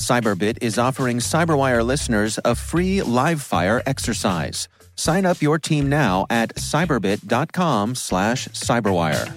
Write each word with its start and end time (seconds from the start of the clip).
Cyberbit 0.00 0.58
is 0.62 0.78
offering 0.78 1.18
Cyberwire 1.18 1.84
listeners 1.84 2.38
a 2.44 2.54
free 2.54 3.02
live 3.02 3.42
fire 3.42 3.82
exercise. 3.84 4.66
Sign 4.96 5.26
up 5.26 5.42
your 5.42 5.58
team 5.58 5.88
now 5.90 6.26
at 6.30 6.54
cyberbit.com 6.56 7.94
slash 7.94 8.48
cyberwire. 8.48 9.28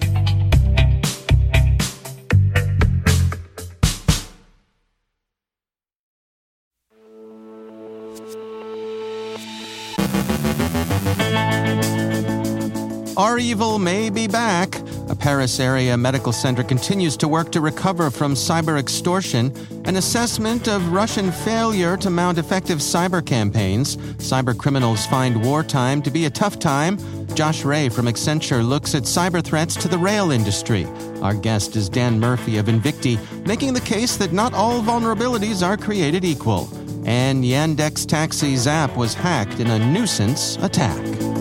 REvil 13.16 13.78
may 13.78 14.10
be 14.10 14.26
back. 14.26 14.80
A 15.08 15.14
Paris 15.14 15.60
area 15.60 15.96
medical 15.96 16.32
center 16.32 16.62
continues 16.62 17.16
to 17.18 17.28
work 17.28 17.52
to 17.52 17.60
recover 17.60 18.10
from 18.10 18.32
cyber 18.32 18.78
extortion. 18.78 19.52
An 19.84 19.96
assessment 19.96 20.66
of 20.66 20.92
Russian 20.92 21.30
failure 21.30 21.96
to 21.98 22.08
mount 22.08 22.38
effective 22.38 22.78
cyber 22.78 23.24
campaigns. 23.24 23.96
Cyber 23.96 24.56
criminals 24.56 25.04
find 25.06 25.44
wartime 25.44 26.00
to 26.02 26.10
be 26.10 26.24
a 26.24 26.30
tough 26.30 26.58
time. 26.58 26.98
Josh 27.34 27.64
Ray 27.64 27.90
from 27.90 28.06
Accenture 28.06 28.66
looks 28.66 28.94
at 28.94 29.02
cyber 29.02 29.44
threats 29.44 29.76
to 29.76 29.88
the 29.88 29.98
rail 29.98 30.30
industry. 30.30 30.86
Our 31.20 31.34
guest 31.34 31.76
is 31.76 31.90
Dan 31.90 32.18
Murphy 32.18 32.56
of 32.56 32.66
Invicti, 32.66 33.18
making 33.46 33.74
the 33.74 33.80
case 33.80 34.16
that 34.16 34.32
not 34.32 34.54
all 34.54 34.80
vulnerabilities 34.80 35.66
are 35.66 35.76
created 35.76 36.24
equal. 36.24 36.68
And 37.04 37.44
Yandex 37.44 38.06
Taxi's 38.06 38.66
app 38.66 38.96
was 38.96 39.12
hacked 39.12 39.60
in 39.60 39.66
a 39.68 39.92
nuisance 39.92 40.56
attack. 40.62 41.33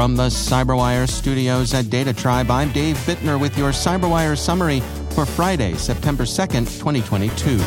From 0.00 0.16
the 0.16 0.28
Cyberwire 0.28 1.06
studios 1.06 1.74
at 1.74 1.90
Data 1.90 2.14
Tribe, 2.14 2.50
I'm 2.50 2.72
Dave 2.72 2.96
Bittner 3.00 3.38
with 3.38 3.58
your 3.58 3.68
Cyberwire 3.68 4.34
summary 4.34 4.80
for 5.10 5.26
Friday, 5.26 5.74
September 5.74 6.24
2nd, 6.24 6.64
2022. 6.78 7.58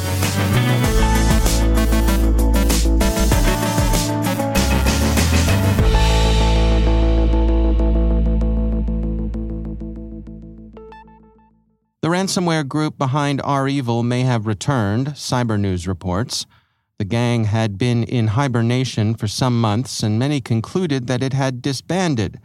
The 12.02 12.08
ransomware 12.08 12.68
group 12.68 12.98
behind 12.98 13.42
REvil 13.46 14.02
may 14.02 14.24
have 14.24 14.48
returned, 14.48 15.10
Cyber 15.10 15.60
News 15.60 15.88
reports. 15.88 16.48
The 17.04 17.10
gang 17.10 17.44
had 17.44 17.78
been 17.78 18.06
in 18.06 18.28
hibernation 18.28 19.14
for 19.14 19.28
some 19.28 19.60
months, 19.60 20.04
and 20.04 20.18
many 20.18 20.40
concluded 20.40 21.08
that 21.08 21.22
it 21.22 21.34
had 21.34 21.62
disbanded. 21.62 22.40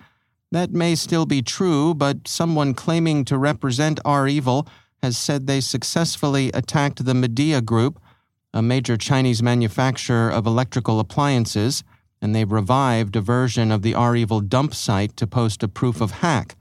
That 0.50 0.72
may 0.72 0.96
still 0.96 1.26
be 1.26 1.42
true, 1.42 1.94
but 1.94 2.26
someone 2.26 2.74
claiming 2.74 3.24
to 3.26 3.38
represent 3.38 4.00
REvil 4.04 4.66
has 5.00 5.16
said 5.16 5.46
they 5.46 5.60
successfully 5.60 6.50
attacked 6.54 7.04
the 7.04 7.12
Midea 7.12 7.64
Group, 7.64 8.00
a 8.52 8.60
major 8.60 8.96
Chinese 8.96 9.44
manufacturer 9.44 10.28
of 10.28 10.44
electrical 10.44 10.98
appliances, 10.98 11.84
and 12.20 12.34
they've 12.34 12.50
revived 12.50 13.14
a 13.14 13.20
version 13.20 13.70
of 13.70 13.82
the 13.82 13.94
REvil 13.94 14.40
dump 14.40 14.74
site 14.74 15.16
to 15.18 15.26
post 15.28 15.62
a 15.62 15.68
proof 15.68 16.00
of 16.00 16.10
hack. 16.10 16.56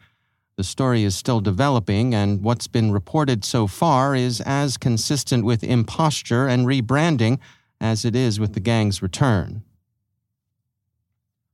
The 0.55 0.63
story 0.63 1.01
is 1.01 1.15
still 1.15 1.41
developing, 1.41 2.13
and 2.13 2.43
what's 2.43 2.67
been 2.67 2.91
reported 2.91 3.43
so 3.43 3.65
far 3.65 4.13
is 4.13 4.39
as 4.41 4.77
consistent 4.77 5.45
with 5.45 5.63
imposture 5.63 6.47
and 6.47 6.67
rebranding 6.67 7.39
as 7.79 8.05
it 8.05 8.15
is 8.15 8.39
with 8.39 8.53
the 8.53 8.59
gang's 8.59 9.01
return. 9.01 9.63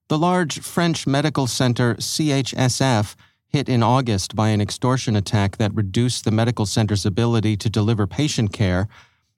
The 0.10 0.18
large 0.18 0.60
French 0.60 1.08
medical 1.08 1.48
center 1.48 1.96
CHSF, 1.96 3.16
hit 3.48 3.70
in 3.70 3.84
August 3.84 4.36
by 4.36 4.50
an 4.50 4.62
extortion 4.62 5.16
attack 5.16 5.58
that 5.58 5.74
reduced 5.76 6.26
the 6.26 6.32
medical 6.32 6.66
center's 6.66 7.06
ability 7.06 7.56
to 7.58 7.70
deliver 7.70 8.08
patient 8.08 8.52
care, 8.52 8.88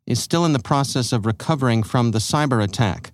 is 0.05 0.21
still 0.21 0.45
in 0.45 0.53
the 0.53 0.59
process 0.59 1.11
of 1.11 1.25
recovering 1.25 1.83
from 1.83 2.11
the 2.11 2.19
cyber 2.19 2.63
attack. 2.63 3.11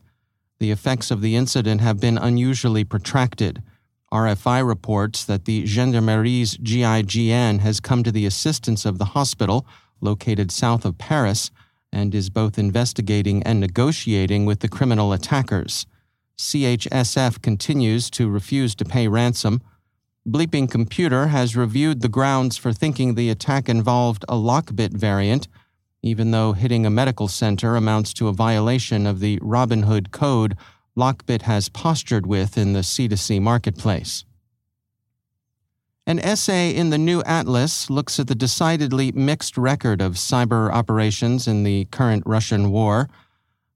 The 0.59 0.71
effects 0.71 1.09
of 1.09 1.21
the 1.21 1.35
incident 1.35 1.81
have 1.81 1.99
been 1.99 2.17
unusually 2.17 2.83
protracted. 2.83 3.63
RFI 4.11 4.65
reports 4.67 5.23
that 5.23 5.45
the 5.45 5.63
Gendarmerie's 5.63 6.57
GIGN 6.57 7.59
has 7.59 7.79
come 7.79 8.03
to 8.03 8.11
the 8.11 8.25
assistance 8.25 8.85
of 8.85 8.97
the 8.97 9.05
hospital, 9.05 9.65
located 10.01 10.51
south 10.51 10.85
of 10.85 10.97
Paris, 10.97 11.49
and 11.91 12.15
is 12.15 12.29
both 12.29 12.57
investigating 12.57 13.43
and 13.43 13.59
negotiating 13.59 14.45
with 14.45 14.59
the 14.59 14.67
criminal 14.67 15.13
attackers. 15.13 15.85
CHSF 16.37 17.41
continues 17.41 18.09
to 18.11 18.29
refuse 18.29 18.73
to 18.75 18.85
pay 18.85 19.07
ransom. 19.07 19.61
Bleeping 20.27 20.69
Computer 20.69 21.27
has 21.27 21.55
reviewed 21.55 22.01
the 22.01 22.09
grounds 22.09 22.57
for 22.57 22.73
thinking 22.73 23.15
the 23.15 23.29
attack 23.29 23.69
involved 23.69 24.23
a 24.29 24.35
Lockbit 24.35 24.93
variant, 24.93 25.47
even 26.01 26.31
though 26.31 26.53
hitting 26.53 26.85
a 26.85 26.89
medical 26.89 27.27
center 27.27 27.75
amounts 27.75 28.13
to 28.13 28.27
a 28.27 28.33
violation 28.33 29.05
of 29.05 29.19
the 29.19 29.39
Robinhood 29.39 30.11
code 30.11 30.57
Lockbit 30.97 31.43
has 31.43 31.69
postured 31.69 32.25
with 32.25 32.57
in 32.57 32.73
the 32.73 32.79
C2C 32.79 33.41
marketplace. 33.41 34.25
An 36.07 36.17
essay 36.19 36.75
in 36.75 36.89
the 36.89 36.97
New 36.97 37.21
Atlas 37.23 37.87
looks 37.87 38.19
at 38.19 38.25
the 38.25 38.33
decidedly 38.33 39.11
mixed 39.11 39.55
record 39.55 40.01
of 40.01 40.13
cyber 40.13 40.71
operations 40.71 41.47
in 41.47 41.61
the 41.61 41.85
current 41.85 42.23
Russian 42.25 42.71
war. 42.71 43.07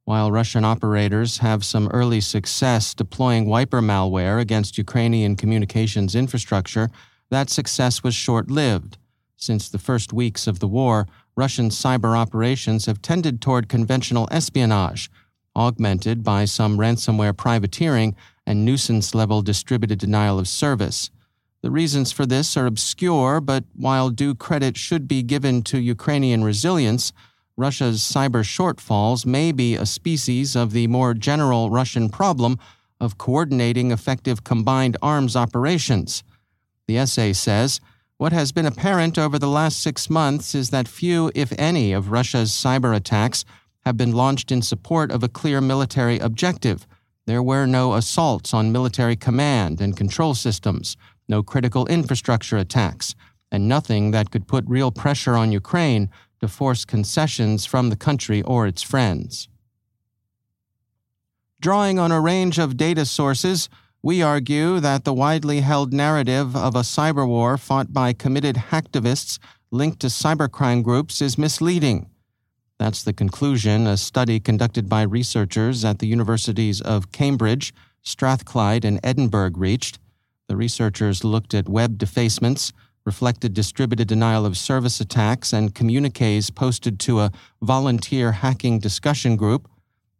While 0.06 0.31
Russian 0.31 0.66
operators 0.66 1.38
have 1.38 1.64
some 1.64 1.88
early 1.90 2.19
success 2.19 2.96
deploying 2.96 3.46
wiper 3.46 3.80
malware 3.80 4.41
against 4.41 4.80
Ukrainian 4.80 5.35
communications 5.35 6.16
infrastructure, 6.16 6.90
that 7.30 7.52
success 7.52 8.02
was 8.02 8.16
short 8.16 8.50
lived. 8.50 8.97
Since 9.38 9.69
the 9.69 9.78
first 9.78 10.12
weeks 10.12 10.47
of 10.47 10.58
the 10.58 10.68
war, 10.68 11.08
Russian 11.35 11.69
cyber 11.69 12.18
operations 12.18 12.88
have 12.88 13.03
tended 13.03 13.40
toward 13.40 13.69
conventional 13.69 14.28
espionage, 14.31 15.12
augmented 15.56 16.24
by 16.24 16.46
some 16.46 16.80
ransomware 16.80 17.38
privateering 17.38 18.16
and 18.47 18.66
nuisance 18.66 19.14
level 19.14 19.44
distributed 19.44 20.00
denial 20.00 20.40
of 20.40 20.47
service. 20.47 21.12
The 21.66 21.72
reasons 21.72 22.12
for 22.12 22.28
this 22.28 22.56
are 22.58 22.68
obscure, 22.68 23.42
but 23.42 23.64
while 23.74 24.12
due 24.12 24.36
credit 24.36 24.78
should 24.78 25.08
be 25.08 25.24
given 25.24 25.64
to 25.64 25.80
Ukrainian 25.80 26.44
resilience, 26.44 27.12
Russia's 27.58 28.02
cyber 28.02 28.44
shortfalls 28.44 29.26
may 29.26 29.52
be 29.52 29.73
a 29.73 29.88
species 29.88 30.56
of 30.56 30.73
the 30.73 30.85
more 30.85 31.16
general 31.16 31.72
Russian 31.72 32.09
problem 32.09 32.59
of 33.00 33.17
coordinating 33.17 33.90
effective 33.90 34.44
combined 34.44 34.96
arms 35.02 35.35
operations. 35.35 36.23
The 36.88 37.00
essay 37.00 37.34
says 37.34 37.82
what 38.18 38.32
has 38.32 38.52
been 38.52 38.68
apparent 38.68 39.18
over 39.18 39.40
the 39.40 39.50
last 39.50 39.82
six 39.82 40.08
months 40.08 40.53
is 40.53 40.70
that 40.70 40.88
few, 40.88 41.32
if 41.34 41.52
any, 41.58 41.94
of 41.94 42.11
Russia's 42.11 42.52
cyber 42.52 42.96
attacks 42.96 43.44
have 43.85 43.97
been 43.97 44.11
launched 44.11 44.52
in 44.52 44.61
support 44.61 45.09
of 45.09 45.23
a 45.23 45.28
clear 45.40 45.61
military 45.61 46.20
objective. 46.20 46.85
There 47.26 47.41
were 47.41 47.66
no 47.66 47.96
assaults 47.96 48.53
on 48.53 48.72
military 48.72 49.16
command 49.16 49.82
and 49.82 49.97
control 49.97 50.35
systems 50.35 50.96
no 51.27 51.43
critical 51.43 51.85
infrastructure 51.87 52.57
attacks, 52.57 53.16
and 53.51 53.67
nothing 53.67 54.11
that 54.11 54.31
could 54.31 54.47
put 54.47 54.66
real 54.67 54.91
pressure 54.91 55.35
on 55.35 55.51
Ukraine 55.51 56.09
to 56.39 56.47
force 56.47 56.85
concessions 56.85 57.66
from 57.66 57.89
the 57.89 57.95
country 57.95 58.41
or 58.41 58.67
its 58.67 58.81
friends. 58.81 59.47
Drawing 61.61 61.97
on 61.97 62.11
a 62.11 62.22
range 62.22 62.59
of 62.59 62.77
data 62.77 63.05
sources, 63.05 63.69
we 64.03 64.22
argue 64.22 64.79
that 64.79 65.03
the 65.03 65.13
widely 65.13 65.61
held 65.61 65.91
narrative 65.91 66.55
of 66.55 66.75
a 66.75 66.81
cyber 66.81 67.27
war 67.27 67.57
fought 67.57 67.91
by 67.91 68.13
committed 68.13 68.55
hacktivists 68.55 69.39
linked 69.72 69.99
to 70.01 70.07
cybercrime 70.07 70.83
groups 70.83 71.22
is 71.22 71.37
misleading. 71.37 72.09
That's 72.77 73.03
the 73.03 73.13
conclusion 73.13 73.87
a 73.87 73.97
study 73.97 74.39
conducted 74.39 74.89
by 74.89 75.03
researchers 75.03 75.83
at 75.85 75.99
the 75.99 76.07
universities 76.07 76.81
of 76.81 77.11
Cambridge, 77.11 77.73
Strathclyde, 78.03 78.85
and 78.85 78.99
Edinburgh 79.01 79.53
reached. 79.55 79.97
The 80.47 80.56
researchers 80.56 81.24
looked 81.24 81.53
at 81.53 81.68
web 81.68 81.97
defacements, 81.97 82.72
reflected 83.06 83.53
distributed 83.53 84.08
denial 84.08 84.46
of 84.46 84.58
service 84.58 85.00
attacks, 85.00 85.53
and 85.53 85.76
communiques 85.76 86.50
posted 86.50 87.00
to 87.02 87.20
a 87.20 87.32
volunteer 87.62 88.32
hacking 88.32 88.80
discussion 88.80 89.36
group. 89.36 89.68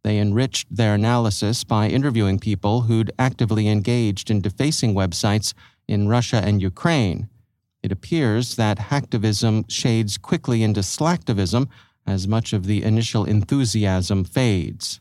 They 0.02 0.18
enriched 0.18 0.74
their 0.74 0.94
analysis 0.94 1.64
by 1.64 1.88
interviewing 1.88 2.38
people 2.38 2.82
who'd 2.82 3.10
actively 3.18 3.68
engaged 3.68 4.30
in 4.30 4.40
defacing 4.40 4.94
websites 4.94 5.52
in 5.88 6.08
Russia 6.08 6.42
and 6.44 6.62
Ukraine. 6.62 7.28
It 7.82 7.92
appears 7.92 8.56
that 8.56 8.78
hacktivism 8.78 9.70
shades 9.70 10.18
quickly 10.18 10.62
into 10.62 10.80
slacktivism 10.80 11.68
as 12.06 12.28
much 12.28 12.52
of 12.52 12.66
the 12.66 12.82
initial 12.82 13.24
enthusiasm 13.24 14.24
fades. 14.24 15.00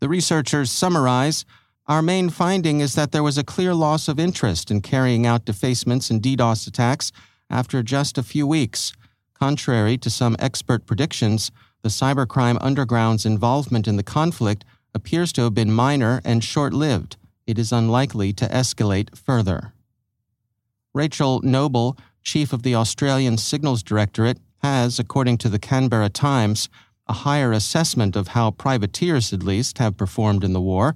The 0.00 0.08
researchers 0.08 0.70
summarize 0.70 1.44
Our 1.88 2.00
main 2.00 2.30
finding 2.30 2.80
is 2.80 2.94
that 2.94 3.10
there 3.10 3.24
was 3.24 3.36
a 3.36 3.44
clear 3.44 3.74
loss 3.74 4.06
of 4.06 4.20
interest 4.20 4.70
in 4.70 4.82
carrying 4.82 5.26
out 5.26 5.44
defacements 5.44 6.10
and 6.10 6.22
DDoS 6.22 6.68
attacks 6.68 7.10
after 7.50 7.82
just 7.82 8.16
a 8.16 8.22
few 8.22 8.46
weeks. 8.46 8.92
Contrary 9.34 9.98
to 9.98 10.08
some 10.08 10.36
expert 10.38 10.86
predictions, 10.86 11.50
the 11.82 11.88
cybercrime 11.88 12.56
underground's 12.60 13.26
involvement 13.26 13.88
in 13.88 13.96
the 13.96 14.04
conflict 14.04 14.64
appears 14.94 15.32
to 15.32 15.42
have 15.42 15.54
been 15.54 15.72
minor 15.72 16.20
and 16.24 16.44
short 16.44 16.72
lived. 16.72 17.16
It 17.48 17.58
is 17.58 17.72
unlikely 17.72 18.32
to 18.34 18.46
escalate 18.46 19.16
further. 19.18 19.72
Rachel 20.94 21.40
Noble, 21.42 21.98
chief 22.22 22.52
of 22.52 22.62
the 22.62 22.76
Australian 22.76 23.38
Signals 23.38 23.82
Directorate, 23.82 24.38
has, 24.62 25.00
according 25.00 25.38
to 25.38 25.48
the 25.48 25.58
Canberra 25.58 26.08
Times, 26.08 26.68
a 27.08 27.12
higher 27.12 27.50
assessment 27.50 28.14
of 28.14 28.28
how 28.28 28.52
privateers, 28.52 29.32
at 29.32 29.42
least, 29.42 29.78
have 29.78 29.96
performed 29.96 30.44
in 30.44 30.52
the 30.52 30.60
war. 30.60 30.94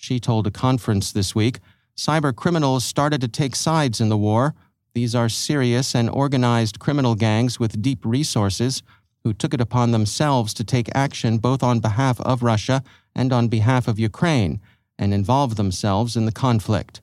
She 0.00 0.20
told 0.20 0.46
a 0.46 0.52
conference 0.52 1.10
this 1.10 1.34
week 1.34 1.58
cyber 1.96 2.34
criminals 2.34 2.84
started 2.84 3.20
to 3.20 3.26
take 3.26 3.56
sides 3.56 4.00
in 4.00 4.08
the 4.08 4.16
war. 4.16 4.54
These 4.94 5.16
are 5.16 5.28
serious 5.28 5.92
and 5.92 6.08
organized 6.08 6.78
criminal 6.78 7.16
gangs 7.16 7.58
with 7.58 7.82
deep 7.82 8.04
resources 8.04 8.84
who 9.24 9.34
took 9.34 9.52
it 9.52 9.60
upon 9.60 9.90
themselves 9.90 10.54
to 10.54 10.62
take 10.62 10.88
action 10.94 11.38
both 11.38 11.64
on 11.64 11.80
behalf 11.80 12.20
of 12.20 12.44
Russia 12.44 12.84
and 13.12 13.32
on 13.32 13.48
behalf 13.48 13.88
of 13.88 13.98
Ukraine 13.98 14.60
and 14.96 15.12
involve 15.12 15.56
themselves 15.56 16.16
in 16.16 16.26
the 16.26 16.32
conflict. 16.32 17.00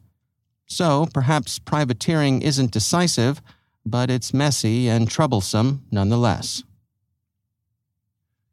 So, 0.65 1.07
perhaps 1.13 1.59
privateering 1.59 2.41
isn't 2.41 2.71
decisive, 2.71 3.41
but 3.85 4.09
it's 4.09 4.33
messy 4.33 4.87
and 4.87 5.09
troublesome 5.09 5.83
nonetheless. 5.91 6.63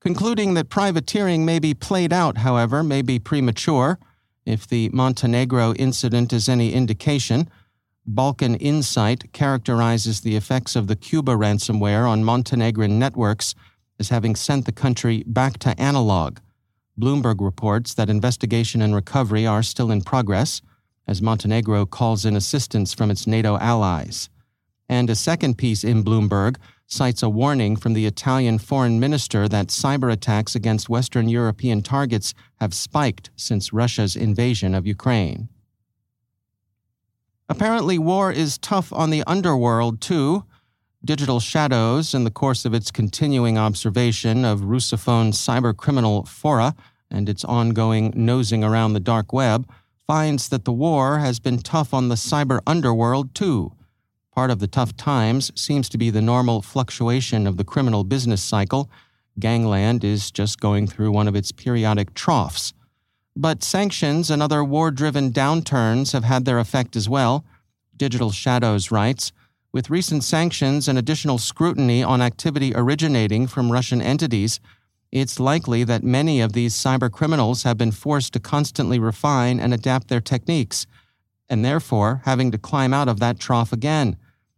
Concluding 0.01 0.55
that 0.55 0.69
privateering 0.69 1.45
may 1.45 1.61
be 1.61 1.75
played 1.75 2.13
out, 2.13 2.39
however, 2.39 2.83
may 2.83 3.03
be 3.03 3.21
premature. 3.21 4.01
If 4.45 4.67
the 4.67 4.89
Montenegro 4.89 5.75
incident 5.75 6.33
is 6.33 6.49
any 6.49 6.73
indication, 6.73 7.49
Balkan 8.05 8.57
Insight 8.57 9.33
characterizes 9.33 10.21
the 10.21 10.35
effects 10.35 10.75
of 10.75 10.89
the 10.89 10.97
Cuba 10.97 11.33
ransomware 11.33 12.09
on 12.09 12.25
Montenegrin 12.25 12.99
networks 12.99 13.55
as 14.01 14.09
having 14.09 14.35
sent 14.35 14.67
the 14.67 14.73
country 14.73 15.23
back 15.27 15.59
to 15.61 15.81
analog. 15.81 16.39
Bloomberg 17.01 17.41
reports 17.41 17.95
that 17.95 18.11
investigation 18.11 18.83
and 18.83 18.95
recovery 18.95 19.47
are 19.47 19.63
still 19.63 19.91
in 19.93 20.03
progress 20.03 20.61
as 21.07 21.23
Montenegro 21.23 21.87
calls 21.87 22.25
in 22.25 22.35
assistance 22.35 22.93
from 22.93 23.11
its 23.11 23.27
NATO 23.27 23.57
allies. 23.59 24.29
And 24.89 25.09
a 25.09 25.15
second 25.15 25.57
piece 25.57 25.85
in 25.85 26.03
Bloomberg 26.03 26.57
cites 26.93 27.23
a 27.23 27.29
warning 27.29 27.75
from 27.75 27.95
the 27.95 28.05
Italian 28.05 28.59
foreign 28.59 29.01
minister 29.01 29.49
that 29.49 29.69
cyber 29.69 30.13
attacks 30.13 30.55
against 30.55 30.91
Western 30.91 31.27
European 31.27 31.81
targets 31.81 32.35
have 32.61 32.75
spiked 32.75 33.31
since 33.35 33.73
Russia's 33.73 34.15
invasion 34.15 34.75
of 34.75 34.87
Ukraine. 34.87 35.49
Apparently, 37.49 37.99
war 37.99 38.31
is 38.31 38.59
tough 38.59 38.93
on 38.93 39.09
the 39.09 39.25
underworld, 39.27 40.03
too. 40.03 40.45
Digital 41.05 41.41
Shadows, 41.41 42.15
in 42.15 42.25
the 42.25 42.31
course 42.31 42.65
of 42.65 42.75
its 42.75 42.91
continuing 42.91 43.57
observation 43.57 44.45
of 44.45 44.61
Russophone 44.61 45.33
cybercriminal 45.33 46.29
fora 46.29 46.75
and 47.11 47.29
its 47.29 47.45
ongoing 47.45 48.13
nosing 48.15 48.63
around 48.63 48.93
the 48.93 49.01
dark 49.01 49.33
web, 49.33 49.69
finds 50.07 50.51
that 50.51 50.65
the 50.65 50.73
war 50.73 51.19
has 51.19 51.41
been 51.41 51.59
tough 51.59 51.95
on 51.95 52.09
the 52.09 52.17
cyber 52.17 52.61
underworld 52.67 53.35
too. 53.35 53.73
Part 54.33 54.51
of 54.51 54.61
the 54.61 54.67
tough 54.67 54.97
times 54.97 55.53
seems 55.55 55.91
to 55.91 55.99
be 55.99 56.09
the 56.09 56.23
normal 56.23 56.63
fluctuation 56.63 57.47
of 57.47 57.59
the 57.59 57.65
criminal 57.65 58.03
business 58.03 58.43
cycle. 58.43 58.91
Gangland 59.39 60.05
is 60.05 60.31
just 60.31 60.59
going 60.59 60.87
through 60.87 61.13
one 61.13 61.29
of 61.29 61.37
its 61.37 61.53
periodic 61.53 62.15
troughs. 62.15 62.73
But 63.37 63.63
sanctions 63.63 64.31
and 64.31 64.43
other 64.43 64.65
war 64.65 64.91
driven 64.91 65.33
downturns 65.33 66.13
have 66.13 66.25
had 66.25 66.47
their 66.47 66.59
effect 66.59 66.97
as 66.97 67.11
well. 67.11 67.45
Digital 67.95 68.31
Shadows 68.31 68.91
writes 68.91 69.33
With 69.71 69.91
recent 69.91 70.25
sanctions 70.25 70.89
and 70.89 70.99
additional 70.99 71.37
scrutiny 71.37 72.03
on 72.03 72.23
activity 72.23 72.73
originating 72.75 73.47
from 73.47 73.71
Russian 73.71 74.01
entities, 74.01 74.61
it's 75.11 75.39
likely 75.39 75.85
that 75.85 76.03
many 76.03 76.41
of 76.41 76.55
these 76.55 76.75
cybercriminals 76.75 77.65
have 77.65 77.77
been 77.77 77.93
forced 77.93 78.33
to 78.33 78.41
constantly 78.41 78.99
refine 78.99 79.61
and 79.61 79.75
adapt 79.75 80.09
their 80.09 80.23
techniques, 80.23 80.87
and 81.53 81.63
therefore 81.63 82.23
having 82.25 82.51
to 82.51 82.57
climb 82.57 82.95
out 82.95 83.09
of 83.09 83.21
that 83.21 83.39
trough 83.39 83.75
again. 83.75 84.17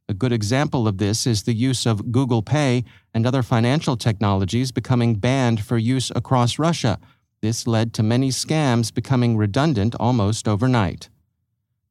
A 0.08 0.14
good 0.14 0.32
example 0.32 0.86
of 0.86 0.98
this 0.98 1.26
is 1.26 1.42
the 1.42 1.52
use 1.52 1.86
of 1.86 2.12
Google 2.12 2.40
Pay 2.40 2.84
and 3.12 3.26
other 3.26 3.42
financial 3.42 3.96
technologies 3.96 4.70
becoming 4.70 5.16
banned 5.16 5.64
for 5.64 5.76
use 5.76 6.12
across 6.14 6.56
Russia. 6.56 7.00
This 7.42 7.66
led 7.66 7.92
to 7.94 8.04
many 8.04 8.30
scams 8.30 8.94
becoming 8.94 9.36
redundant 9.36 9.96
almost 9.98 10.46
overnight. 10.46 11.08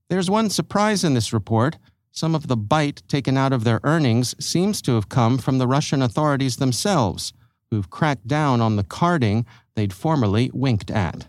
There's 0.07 0.29
one 0.29 0.49
surprise 0.49 1.03
in 1.03 1.15
this 1.15 1.33
report. 1.33 1.77
Some 2.11 2.33
of 2.33 2.47
the 2.47 2.55
bite 2.55 3.03
taken 3.09 3.35
out 3.35 3.51
of 3.51 3.65
their 3.65 3.81
earnings 3.83 4.33
seems 4.39 4.81
to 4.83 4.95
have 4.95 5.09
come 5.09 5.37
from 5.37 5.57
the 5.57 5.67
Russian 5.67 6.01
authorities 6.01 6.55
themselves 6.55 7.33
who've 7.69 7.89
cracked 7.89 8.27
down 8.27 8.61
on 8.61 8.77
the 8.77 8.85
carding 8.85 9.45
they'd 9.75 9.91
formerly 9.91 10.49
winked 10.53 10.89
at. 10.89 11.27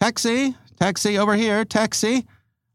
Taxi, 0.00 0.56
taxi 0.76 1.18
over 1.18 1.34
here, 1.34 1.64
taxi. 1.64 2.26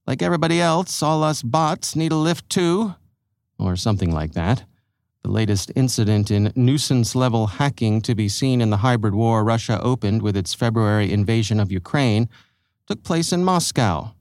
Like 0.07 0.21
everybody 0.21 0.59
else, 0.59 1.01
all 1.01 1.23
us 1.23 1.41
bots 1.41 1.95
need 1.95 2.11
a 2.11 2.15
lift 2.17 2.49
too. 2.49 2.95
Or 3.59 3.75
something 3.75 4.11
like 4.11 4.33
that. 4.33 4.63
The 5.23 5.29
latest 5.29 5.71
incident 5.75 6.31
in 6.31 6.51
nuisance 6.55 7.15
level 7.15 7.45
hacking 7.45 8.01
to 8.01 8.15
be 8.15 8.27
seen 8.27 8.59
in 8.59 8.71
the 8.71 8.77
hybrid 8.77 9.13
war 9.13 9.43
Russia 9.43 9.79
opened 9.81 10.23
with 10.23 10.35
its 10.35 10.55
February 10.55 11.11
invasion 11.11 11.59
of 11.59 11.71
Ukraine 11.71 12.27
took 12.87 13.03
place 13.03 13.31
in 13.31 13.43
Moscow. 13.43 14.13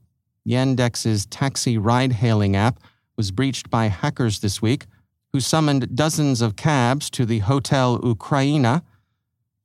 Yandex's 0.47 1.25
taxi 1.25 1.77
ride 1.77 2.13
hailing 2.13 2.55
app 2.55 2.79
was 3.17 3.31
breached 3.31 3.69
by 3.69 3.87
hackers 3.87 4.39
this 4.39 4.61
week 4.61 4.85
who 5.33 5.39
summoned 5.39 5.95
dozens 5.95 6.41
of 6.41 6.55
cabs 6.55 7.09
to 7.09 7.25
the 7.25 7.39
Hotel 7.39 7.99
Ukraina, 7.99 8.81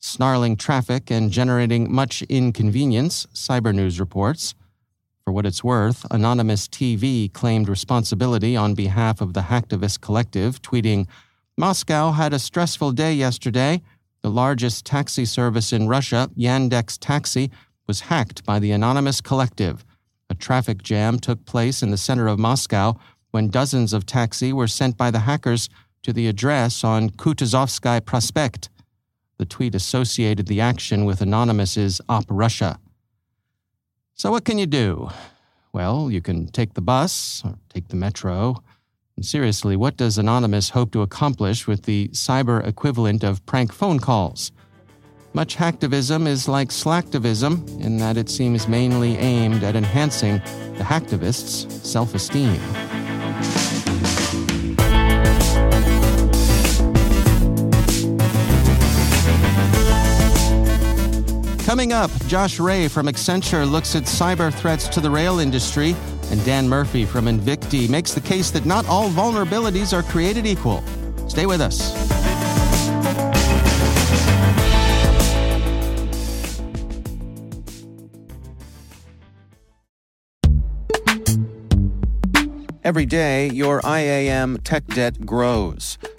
snarling 0.06 0.56
traffic 0.56 1.10
and 1.10 1.30
generating 1.30 1.92
much 1.92 2.22
inconvenience, 2.22 3.26
Cyber 3.34 3.74
News 3.74 3.98
reports. 3.98 4.54
For 5.24 5.32
what 5.32 5.44
it's 5.44 5.64
worth, 5.64 6.06
Anonymous 6.10 6.68
TV 6.68 7.32
claimed 7.32 7.68
responsibility 7.68 8.56
on 8.56 8.74
behalf 8.74 9.20
of 9.20 9.34
the 9.34 9.42
hacktivist 9.42 10.00
collective, 10.00 10.62
tweeting, 10.62 11.08
Moscow 11.58 12.12
had 12.12 12.32
a 12.32 12.38
stressful 12.38 12.92
day 12.92 13.12
yesterday. 13.12 13.82
The 14.22 14.30
largest 14.30 14.86
taxi 14.86 15.24
service 15.24 15.72
in 15.72 15.88
Russia, 15.88 16.30
Yandex 16.36 16.96
Taxi, 17.00 17.50
was 17.88 18.02
hacked 18.02 18.44
by 18.44 18.58
the 18.60 18.70
Anonymous 18.70 19.20
collective. 19.20 19.84
A 20.30 20.34
traffic 20.34 20.82
jam 20.82 21.18
took 21.18 21.44
place 21.46 21.82
in 21.82 21.90
the 21.90 21.96
center 21.96 22.28
of 22.28 22.38
Moscow 22.38 22.94
when 23.32 23.48
dozens 23.48 23.92
of 23.92 24.06
taxi 24.06 24.52
were 24.52 24.68
sent 24.68 24.96
by 24.96 25.10
the 25.10 25.20
hackers 25.20 25.68
to 26.02 26.12
the 26.12 26.28
address 26.28 26.84
on 26.84 27.10
Kutuzovsky 27.10 28.04
Prospect. 28.04 28.68
The 29.38 29.46
tweet 29.46 29.74
associated 29.74 30.46
the 30.46 30.60
action 30.60 31.04
with 31.04 31.20
Anonymous's 31.20 32.00
Op 32.08 32.24
Russia. 32.28 32.78
So, 34.14 34.30
what 34.30 34.44
can 34.44 34.58
you 34.58 34.66
do? 34.66 35.10
Well, 35.72 36.10
you 36.10 36.22
can 36.22 36.46
take 36.48 36.72
the 36.72 36.80
bus 36.80 37.42
or 37.44 37.58
take 37.68 37.88
the 37.88 37.96
metro. 37.96 38.62
And 39.16 39.24
seriously, 39.24 39.76
what 39.76 39.96
does 39.96 40.16
Anonymous 40.16 40.70
hope 40.70 40.90
to 40.92 41.02
accomplish 41.02 41.66
with 41.66 41.82
the 41.82 42.08
cyber 42.08 42.66
equivalent 42.66 43.22
of 43.22 43.44
prank 43.44 43.72
phone 43.72 43.98
calls? 43.98 44.52
Much 45.34 45.54
hacktivism 45.56 46.26
is 46.26 46.48
like 46.48 46.68
slacktivism 46.68 47.68
in 47.84 47.98
that 47.98 48.16
it 48.16 48.30
seems 48.30 48.66
mainly 48.66 49.18
aimed 49.18 49.62
at 49.62 49.76
enhancing 49.76 50.38
the 50.78 50.84
hacktivist's 50.84 51.86
self 51.86 52.14
esteem. 52.14 52.58
Coming 61.76 61.92
up, 61.92 62.10
Josh 62.26 62.58
Ray 62.58 62.88
from 62.88 63.06
Accenture 63.06 63.70
looks 63.70 63.94
at 63.94 64.04
cyber 64.04 64.50
threats 64.50 64.88
to 64.88 64.98
the 64.98 65.10
rail 65.10 65.40
industry, 65.40 65.94
and 66.30 66.42
Dan 66.42 66.66
Murphy 66.66 67.04
from 67.04 67.26
Invicti 67.26 67.86
makes 67.86 68.14
the 68.14 68.20
case 68.22 68.50
that 68.52 68.64
not 68.64 68.88
all 68.88 69.10
vulnerabilities 69.10 69.92
are 69.92 70.02
created 70.02 70.46
equal. 70.46 70.82
Stay 71.28 71.44
with 71.44 71.60
us. 71.60 71.92
Every 82.82 83.04
day, 83.04 83.50
your 83.50 83.82
IAM 83.84 84.60
tech 84.64 84.86
debt 84.86 85.26
grows. 85.26 85.98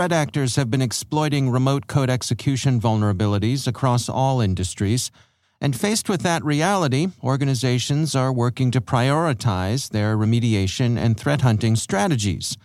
Threat 0.00 0.12
actors 0.12 0.56
have 0.56 0.70
been 0.70 0.80
exploiting 0.80 1.50
remote 1.50 1.86
code 1.86 2.08
execution 2.08 2.80
vulnerabilities 2.80 3.66
across 3.66 4.08
all 4.08 4.40
industries. 4.40 5.10
And 5.60 5.78
faced 5.78 6.08
with 6.08 6.22
that 6.22 6.42
reality, 6.42 7.08
organizations 7.22 8.14
are 8.14 8.32
working 8.32 8.70
to 8.70 8.80
prioritize 8.80 9.90
their 9.90 10.16
remediation 10.16 10.96
and 10.96 11.20
threat 11.20 11.42
hunting 11.42 11.76
strategies. 11.76 12.56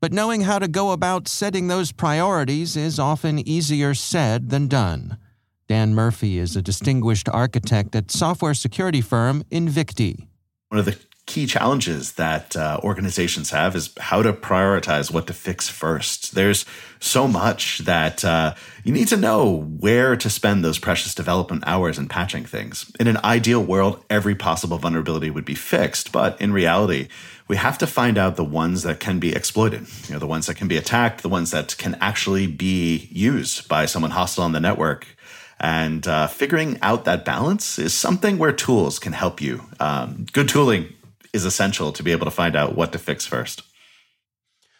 But 0.00 0.14
knowing 0.14 0.40
how 0.40 0.58
to 0.58 0.66
go 0.66 0.92
about 0.92 1.28
setting 1.28 1.68
those 1.68 1.92
priorities 1.92 2.74
is 2.74 2.98
often 2.98 3.46
easier 3.46 3.92
said 3.92 4.48
than 4.48 4.66
done. 4.66 5.18
Dan 5.68 5.94
Murphy 5.94 6.38
is 6.38 6.56
a 6.56 6.62
distinguished 6.62 7.28
architect 7.28 7.94
at 7.94 8.10
software 8.10 8.54
security 8.54 9.02
firm 9.02 9.44
Invicti. 9.50 10.26
One 10.70 10.78
of 10.78 10.86
the 10.86 10.96
key 11.26 11.46
challenges 11.46 12.12
that 12.12 12.56
uh, 12.56 12.80
organizations 12.82 13.50
have 13.50 13.76
is 13.76 13.90
how 13.98 14.22
to 14.22 14.32
prioritize 14.32 15.12
what 15.12 15.26
to 15.28 15.32
fix 15.32 15.68
first. 15.68 16.34
There's 16.34 16.66
so 16.98 17.28
much 17.28 17.78
that 17.78 18.24
uh, 18.24 18.54
you 18.82 18.92
need 18.92 19.08
to 19.08 19.16
know 19.16 19.62
where 19.78 20.16
to 20.16 20.28
spend 20.28 20.64
those 20.64 20.80
precious 20.80 21.14
development 21.14 21.62
hours 21.64 21.96
in 21.96 22.08
patching 22.08 22.44
things. 22.44 22.90
In 22.98 23.06
an 23.06 23.18
ideal 23.22 23.62
world, 23.62 24.04
every 24.10 24.34
possible 24.34 24.78
vulnerability 24.78 25.30
would 25.30 25.44
be 25.44 25.54
fixed, 25.54 26.10
but 26.10 26.40
in 26.40 26.52
reality, 26.52 27.08
we 27.46 27.56
have 27.56 27.78
to 27.78 27.86
find 27.86 28.18
out 28.18 28.36
the 28.36 28.44
ones 28.44 28.82
that 28.82 28.98
can 28.98 29.20
be 29.20 29.34
exploited, 29.34 29.86
you 30.08 30.14
know, 30.14 30.18
the 30.18 30.26
ones 30.26 30.46
that 30.46 30.56
can 30.56 30.68
be 30.68 30.76
attacked, 30.76 31.22
the 31.22 31.28
ones 31.28 31.52
that 31.52 31.76
can 31.78 31.96
actually 32.00 32.46
be 32.48 33.08
used 33.12 33.68
by 33.68 33.86
someone 33.86 34.10
hostile 34.10 34.44
on 34.44 34.52
the 34.52 34.60
network. 34.60 35.06
And 35.60 36.06
uh, 36.08 36.26
figuring 36.26 36.78
out 36.82 37.04
that 37.04 37.24
balance 37.24 37.78
is 37.78 37.94
something 37.94 38.38
where 38.38 38.50
tools 38.50 38.98
can 38.98 39.12
help 39.12 39.40
you. 39.40 39.62
Um, 39.78 40.26
good 40.32 40.48
tooling 40.48 40.92
is 41.32 41.44
essential 41.44 41.92
to 41.92 42.02
be 42.02 42.12
able 42.12 42.24
to 42.26 42.30
find 42.30 42.56
out 42.56 42.76
what 42.76 42.92
to 42.92 42.98
fix 42.98 43.26
first. 43.26 43.62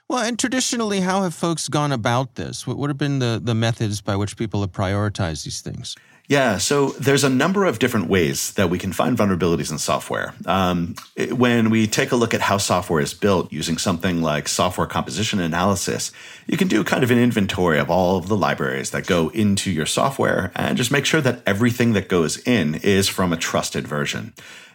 Well, 0.09 0.23
and 0.23 0.39
traditionally, 0.39 1.01
how 1.01 1.23
have 1.23 1.35
folks 1.35 1.69
gone 1.69 1.91
about 1.91 2.35
this? 2.35 2.67
What 2.67 2.91
have 2.91 2.99
been 2.99 3.19
the, 3.19 3.41
the 3.43 3.55
methods 3.55 4.03
by 4.03 4.17
which 4.17 4.37
people 4.37 4.61
have 4.61 4.73
prioritized 4.73 5.45
these 5.45 5.63
things? 5.63 5.97
Yeah, 6.29 6.59
so 6.59 6.91
there's 6.91 7.25
a 7.25 7.29
number 7.29 7.65
of 7.65 7.79
different 7.79 8.09
ways 8.09 8.53
that 8.55 8.71
we 8.71 8.79
can 8.79 8.93
find 8.93 9.19
vulnerabilities 9.19 9.71
in 9.71 9.79
software. 9.79 10.35
Um, 10.47 10.95
when 11.31 11.69
we 11.69 11.87
take 11.87 12.13
a 12.13 12.17
look 12.17 12.33
at 12.33 12.41
how 12.41 12.59
software 12.59 13.01
is 13.01 13.13
built 13.13 13.53
using 13.53 13.77
something 13.77 14.23
like 14.23 14.49
software 14.49 14.87
composition 14.87 15.41
analysis, 15.41 16.13
you 16.47 16.57
can 16.57 16.69
do 16.69 16.85
kind 16.85 17.03
of 17.03 17.11
an 17.11 17.19
inventory 17.19 17.79
of 17.79 17.91
all 17.91 18.17
of 18.17 18.29
the 18.29 18.37
libraries 18.37 18.93
that 18.93 19.07
go 19.07 19.31
into 19.31 19.71
your 19.71 19.87
software 19.87 20.53
and 20.55 20.77
just 20.77 20.93
make 20.93 21.07
sure 21.07 21.21
that 21.21 21.43
everything 21.45 21.93
that 21.95 22.09
goes 22.09 22.39
in 22.47 22.77
is 22.77 23.09
from 23.09 23.33
a 23.33 23.37
trusted 23.37 23.87
version. 23.87 24.33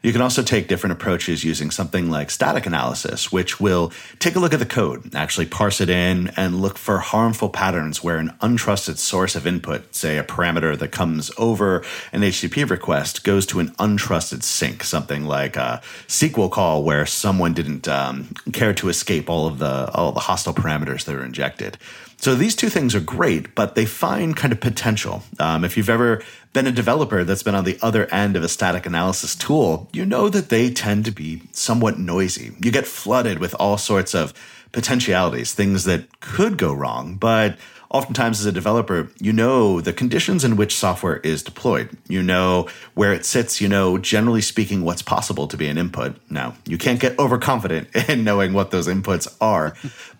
You 0.07 0.13
can 0.13 0.21
also 0.21 0.41
take 0.41 0.69
different 0.69 0.93
approaches 0.93 1.43
using 1.43 1.69
something 1.69 2.09
like 2.09 2.31
static 2.31 2.65
analysis, 2.65 3.29
which 3.29 3.59
will 3.59 3.91
take 4.19 4.37
a 4.37 4.39
look 4.39 4.53
at 4.53 4.59
the 4.59 4.65
code, 4.65 5.13
actually 5.13 5.47
parse 5.47 5.81
it 5.81 5.89
in, 5.89 6.31
and 6.37 6.61
look 6.61 6.77
for 6.77 6.99
harmful 6.99 7.49
patterns 7.49 8.01
where 8.01 8.15
an 8.15 8.29
untrusted 8.39 8.99
source 8.99 9.35
of 9.35 9.45
input, 9.45 9.93
say 9.93 10.17
a 10.17 10.23
parameter 10.23 10.79
that 10.79 10.93
comes 10.93 11.29
over 11.37 11.83
an 12.13 12.21
HTTP 12.21 12.69
request, 12.69 13.25
goes 13.25 13.45
to 13.47 13.59
an 13.59 13.71
untrusted 13.71 14.43
sink, 14.43 14.85
something 14.85 15.25
like 15.25 15.57
a 15.57 15.81
SQL 16.07 16.49
call 16.49 16.85
where 16.85 17.05
someone 17.05 17.53
didn't 17.53 17.89
um, 17.89 18.29
care 18.53 18.73
to 18.75 18.87
escape 18.87 19.29
all 19.29 19.45
of 19.45 19.59
the 19.59 19.91
all 19.93 20.13
the 20.13 20.21
hostile 20.21 20.53
parameters 20.53 21.03
that 21.03 21.15
are 21.15 21.25
injected. 21.25 21.77
So 22.19 22.33
these 22.33 22.55
two 22.55 22.69
things 22.69 22.95
are 22.95 22.99
great, 22.99 23.53
but 23.53 23.75
they 23.75 23.85
find 23.85 24.35
kind 24.35 24.51
of 24.51 24.59
potential. 24.59 25.23
Um, 25.39 25.63
if 25.63 25.77
you've 25.77 25.89
ever 25.89 26.23
been 26.51 26.65
a 26.65 26.71
developer 26.71 27.23
that's 27.23 27.43
been 27.43 27.53
on 27.53 27.63
the 27.63 27.77
other 27.81 28.11
end 28.11 28.35
of 28.35 28.43
a 28.43 28.49
static 28.49 28.87
analysis 28.87 29.35
tool, 29.35 29.87
you 29.93 30.03
know 30.03 30.27
that 30.27 30.49
they 30.49 30.71
tend 30.71 31.05
to 31.05 31.11
be 31.11 31.43
somewhat 31.51 31.99
noisy. 31.99 32.53
You 32.59 32.71
get 32.71 32.87
flooded 32.87 33.37
with 33.37 33.53
all 33.59 33.77
sorts 33.77 34.15
of 34.15 34.33
potentialities, 34.71 35.53
things 35.53 35.83
that 35.83 36.19
could 36.19 36.57
go 36.57 36.73
wrong, 36.73 37.15
but 37.15 37.57
oftentimes 37.89 38.39
as 38.39 38.45
a 38.45 38.51
developer, 38.51 39.09
you 39.19 39.33
know 39.33 39.81
the 39.81 39.93
conditions 39.93 40.43
in 40.43 40.55
which 40.55 40.75
software 40.75 41.17
is 41.17 41.43
deployed. 41.43 41.89
You 42.07 42.23
know 42.23 42.67
where 42.93 43.13
it 43.13 43.25
sits. 43.25 43.61
You 43.61 43.67
know, 43.67 43.97
generally 43.97 44.41
speaking, 44.41 44.83
what's 44.83 45.01
possible 45.01 45.47
to 45.47 45.57
be 45.57 45.67
an 45.67 45.77
input. 45.77 46.17
Now, 46.29 46.55
you 46.65 46.77
can't 46.77 46.99
get 46.99 47.17
overconfident 47.19 47.95
in 48.09 48.23
knowing 48.23 48.53
what 48.53 48.71
those 48.71 48.87
inputs 48.87 49.33
are, 49.39 49.75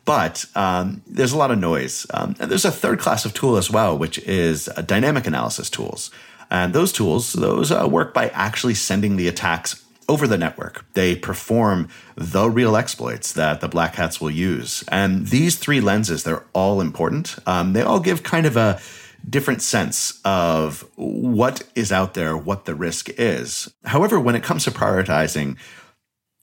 but 0.06 0.46
um, 0.56 1.02
there's 1.08 1.34
a 1.34 1.38
lot 1.38 1.52
of 1.52 1.60
noise. 1.60 2.06
Um, 2.14 2.36
and 2.40 2.50
there's 2.50 2.66
a 2.66 2.72
third 2.72 3.00
class 3.00 3.26
of 3.26 3.34
tool 3.34 3.58
as 3.58 3.70
well, 3.70 3.98
which 3.98 4.20
is 4.20 4.70
dynamic 4.86 5.28
analysis 5.28 5.70
tools. 5.70 6.12
And 6.50 6.74
those 6.74 6.94
tools, 6.94 7.34
those 7.34 7.72
uh, 7.72 7.88
work 7.90 8.14
by 8.14 8.30
actually 8.30 8.76
sending 8.76 9.18
the 9.18 9.28
attacks 9.28 9.84
over 10.10 10.28
the 10.28 10.38
network. 10.38 10.86
They 10.94 11.16
perform 11.16 11.90
the 12.16 12.50
real 12.50 12.76
exploits 12.76 13.34
that 13.34 13.62
the 13.62 13.68
black 13.68 13.96
hats 13.96 14.22
will 14.22 14.32
use. 14.32 14.84
And 14.88 15.28
these 15.28 15.58
three 15.58 15.82
lenses, 15.82 16.24
they're 16.24 16.46
all 16.54 16.82
important. 16.82 17.36
Um, 17.46 17.74
they 17.74 17.82
all 17.82 18.00
give 18.00 18.24
kind 18.24 18.46
of 18.46 18.56
a 18.58 18.80
different 19.30 19.62
sense 19.62 20.22
of 20.24 20.90
what 20.96 21.64
is 21.76 21.92
out 21.92 22.14
there, 22.14 22.38
what 22.38 22.66
the 22.66 22.76
risk 22.76 23.10
is. 23.18 23.72
However, 23.84 24.20
when 24.20 24.36
it 24.36 24.44
comes 24.44 24.64
to 24.64 24.72
prioritizing, 24.72 25.58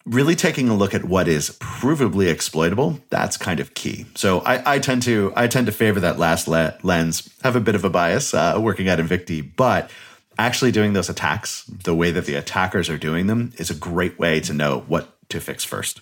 really 0.07 0.35
taking 0.35 0.69
a 0.69 0.75
look 0.75 0.93
at 0.93 1.05
what 1.05 1.27
is 1.27 1.57
provably 1.61 2.31
exploitable 2.31 3.01
that's 3.09 3.39
kind 3.39 3.59
of 3.59 3.73
key 3.73 4.05
so 4.15 4.41
i, 4.41 4.75
I 4.75 4.79
tend 4.79 5.03
to 5.05 5.33
i 5.35 5.47
tend 5.47 5.65
to 5.65 5.73
favor 5.73 5.99
that 6.01 6.19
last 6.19 6.47
le- 6.47 6.77
lens 6.83 7.33
have 7.43 7.57
a 7.57 7.61
bit 7.61 7.75
of 7.75 7.85
a 7.85 7.91
bias 7.91 8.35
uh, 8.35 8.59
working 8.61 8.87
at 8.89 8.99
invicti 8.99 9.51
but 9.57 9.91
actually 10.39 10.73
doing 10.73 10.93
those 10.93 11.09
attacks 11.09 11.65
the 11.65 11.95
way 11.95 12.11
that 12.11 12.27
the 12.27 12.35
attackers 12.35 12.89
are 12.89 12.99
doing 12.99 13.27
them 13.27 13.53
is 13.59 13.71
a 13.71 13.75
great 13.75 14.19
way 14.19 14.41
to 14.41 14.53
know 14.53 14.85
what 14.89 15.17
to 15.31 15.41
fix 15.41 15.65
first. 15.65 16.01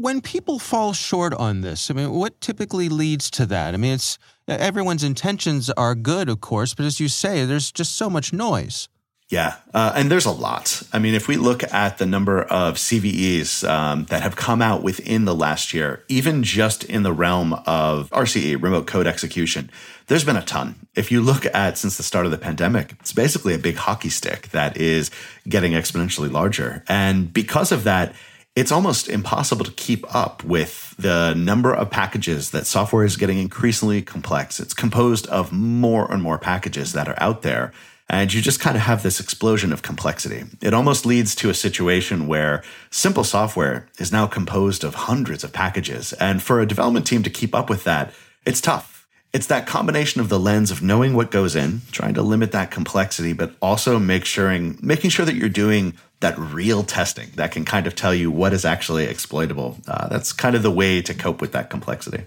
when 0.00 0.20
people 0.20 0.58
fall 0.60 0.92
short 0.92 1.34
on 1.34 1.60
this, 1.60 1.90
I 1.90 1.94
mean, 1.94 2.12
what 2.12 2.40
typically 2.40 2.88
leads 2.88 3.30
to 3.32 3.46
that? 3.46 3.74
I 3.74 3.76
mean, 3.76 3.94
it's 3.94 4.16
everyone's 4.46 5.02
intentions 5.02 5.70
are 5.70 5.94
good, 5.96 6.28
of 6.28 6.40
course, 6.40 6.72
but 6.72 6.86
as 6.86 7.00
you 7.00 7.08
say, 7.08 7.44
there's 7.44 7.72
just 7.72 7.96
so 7.96 8.08
much 8.08 8.32
noise. 8.32 8.88
Yeah, 9.28 9.56
uh, 9.74 9.92
and 9.94 10.10
there's 10.10 10.24
a 10.24 10.30
lot. 10.30 10.82
I 10.90 10.98
mean, 10.98 11.12
if 11.12 11.28
we 11.28 11.36
look 11.36 11.62
at 11.70 11.98
the 11.98 12.06
number 12.06 12.44
of 12.44 12.76
CVEs 12.76 13.68
um, 13.68 14.06
that 14.06 14.22
have 14.22 14.36
come 14.36 14.62
out 14.62 14.82
within 14.82 15.26
the 15.26 15.34
last 15.34 15.74
year, 15.74 16.02
even 16.08 16.42
just 16.42 16.82
in 16.84 17.02
the 17.02 17.12
realm 17.12 17.52
of 17.66 18.08
RCE, 18.08 18.62
remote 18.62 18.86
code 18.86 19.06
execution, 19.06 19.70
there's 20.06 20.24
been 20.24 20.36
a 20.36 20.42
ton. 20.42 20.86
If 20.94 21.12
you 21.12 21.20
look 21.20 21.44
at 21.54 21.76
since 21.76 21.98
the 21.98 22.02
start 22.02 22.24
of 22.24 22.32
the 22.32 22.38
pandemic, 22.38 22.92
it's 23.00 23.12
basically 23.12 23.52
a 23.52 23.58
big 23.58 23.76
hockey 23.76 24.08
stick 24.08 24.48
that 24.48 24.78
is 24.78 25.10
getting 25.46 25.72
exponentially 25.72 26.32
larger. 26.32 26.82
And 26.88 27.30
because 27.30 27.70
of 27.70 27.84
that, 27.84 28.14
it's 28.56 28.72
almost 28.72 29.10
impossible 29.10 29.64
to 29.66 29.72
keep 29.72 30.12
up 30.12 30.42
with 30.42 30.96
the 30.98 31.34
number 31.34 31.72
of 31.72 31.90
packages 31.90 32.50
that 32.52 32.66
software 32.66 33.04
is 33.04 33.16
getting 33.16 33.38
increasingly 33.38 34.00
complex. 34.00 34.58
It's 34.58 34.74
composed 34.74 35.26
of 35.26 35.52
more 35.52 36.10
and 36.10 36.22
more 36.22 36.38
packages 36.38 36.94
that 36.94 37.08
are 37.08 37.22
out 37.22 37.42
there. 37.42 37.72
And 38.10 38.32
you 38.32 38.40
just 38.40 38.60
kind 38.60 38.76
of 38.76 38.82
have 38.82 39.02
this 39.02 39.20
explosion 39.20 39.72
of 39.72 39.82
complexity. 39.82 40.44
It 40.62 40.72
almost 40.72 41.04
leads 41.04 41.34
to 41.36 41.50
a 41.50 41.54
situation 41.54 42.26
where 42.26 42.62
simple 42.90 43.24
software 43.24 43.86
is 43.98 44.10
now 44.10 44.26
composed 44.26 44.82
of 44.82 44.94
hundreds 44.94 45.44
of 45.44 45.52
packages. 45.52 46.14
And 46.14 46.42
for 46.42 46.60
a 46.60 46.66
development 46.66 47.06
team 47.06 47.22
to 47.22 47.30
keep 47.30 47.54
up 47.54 47.68
with 47.68 47.84
that, 47.84 48.14
it's 48.46 48.62
tough. 48.62 49.06
It's 49.34 49.48
that 49.48 49.66
combination 49.66 50.22
of 50.22 50.30
the 50.30 50.38
lens 50.38 50.70
of 50.70 50.82
knowing 50.82 51.14
what 51.14 51.30
goes 51.30 51.54
in, 51.54 51.82
trying 51.92 52.14
to 52.14 52.22
limit 52.22 52.50
that 52.52 52.70
complexity, 52.70 53.34
but 53.34 53.54
also 53.60 53.98
make 53.98 54.24
sure, 54.24 54.58
making 54.80 55.10
sure 55.10 55.26
that 55.26 55.34
you're 55.34 55.50
doing 55.50 55.94
that 56.20 56.38
real 56.38 56.82
testing 56.82 57.28
that 57.34 57.52
can 57.52 57.66
kind 57.66 57.86
of 57.86 57.94
tell 57.94 58.14
you 58.14 58.30
what 58.30 58.54
is 58.54 58.64
actually 58.64 59.04
exploitable. 59.04 59.76
Uh, 59.86 60.08
that's 60.08 60.32
kind 60.32 60.56
of 60.56 60.62
the 60.62 60.70
way 60.70 61.02
to 61.02 61.12
cope 61.12 61.42
with 61.42 61.52
that 61.52 61.68
complexity. 61.68 62.24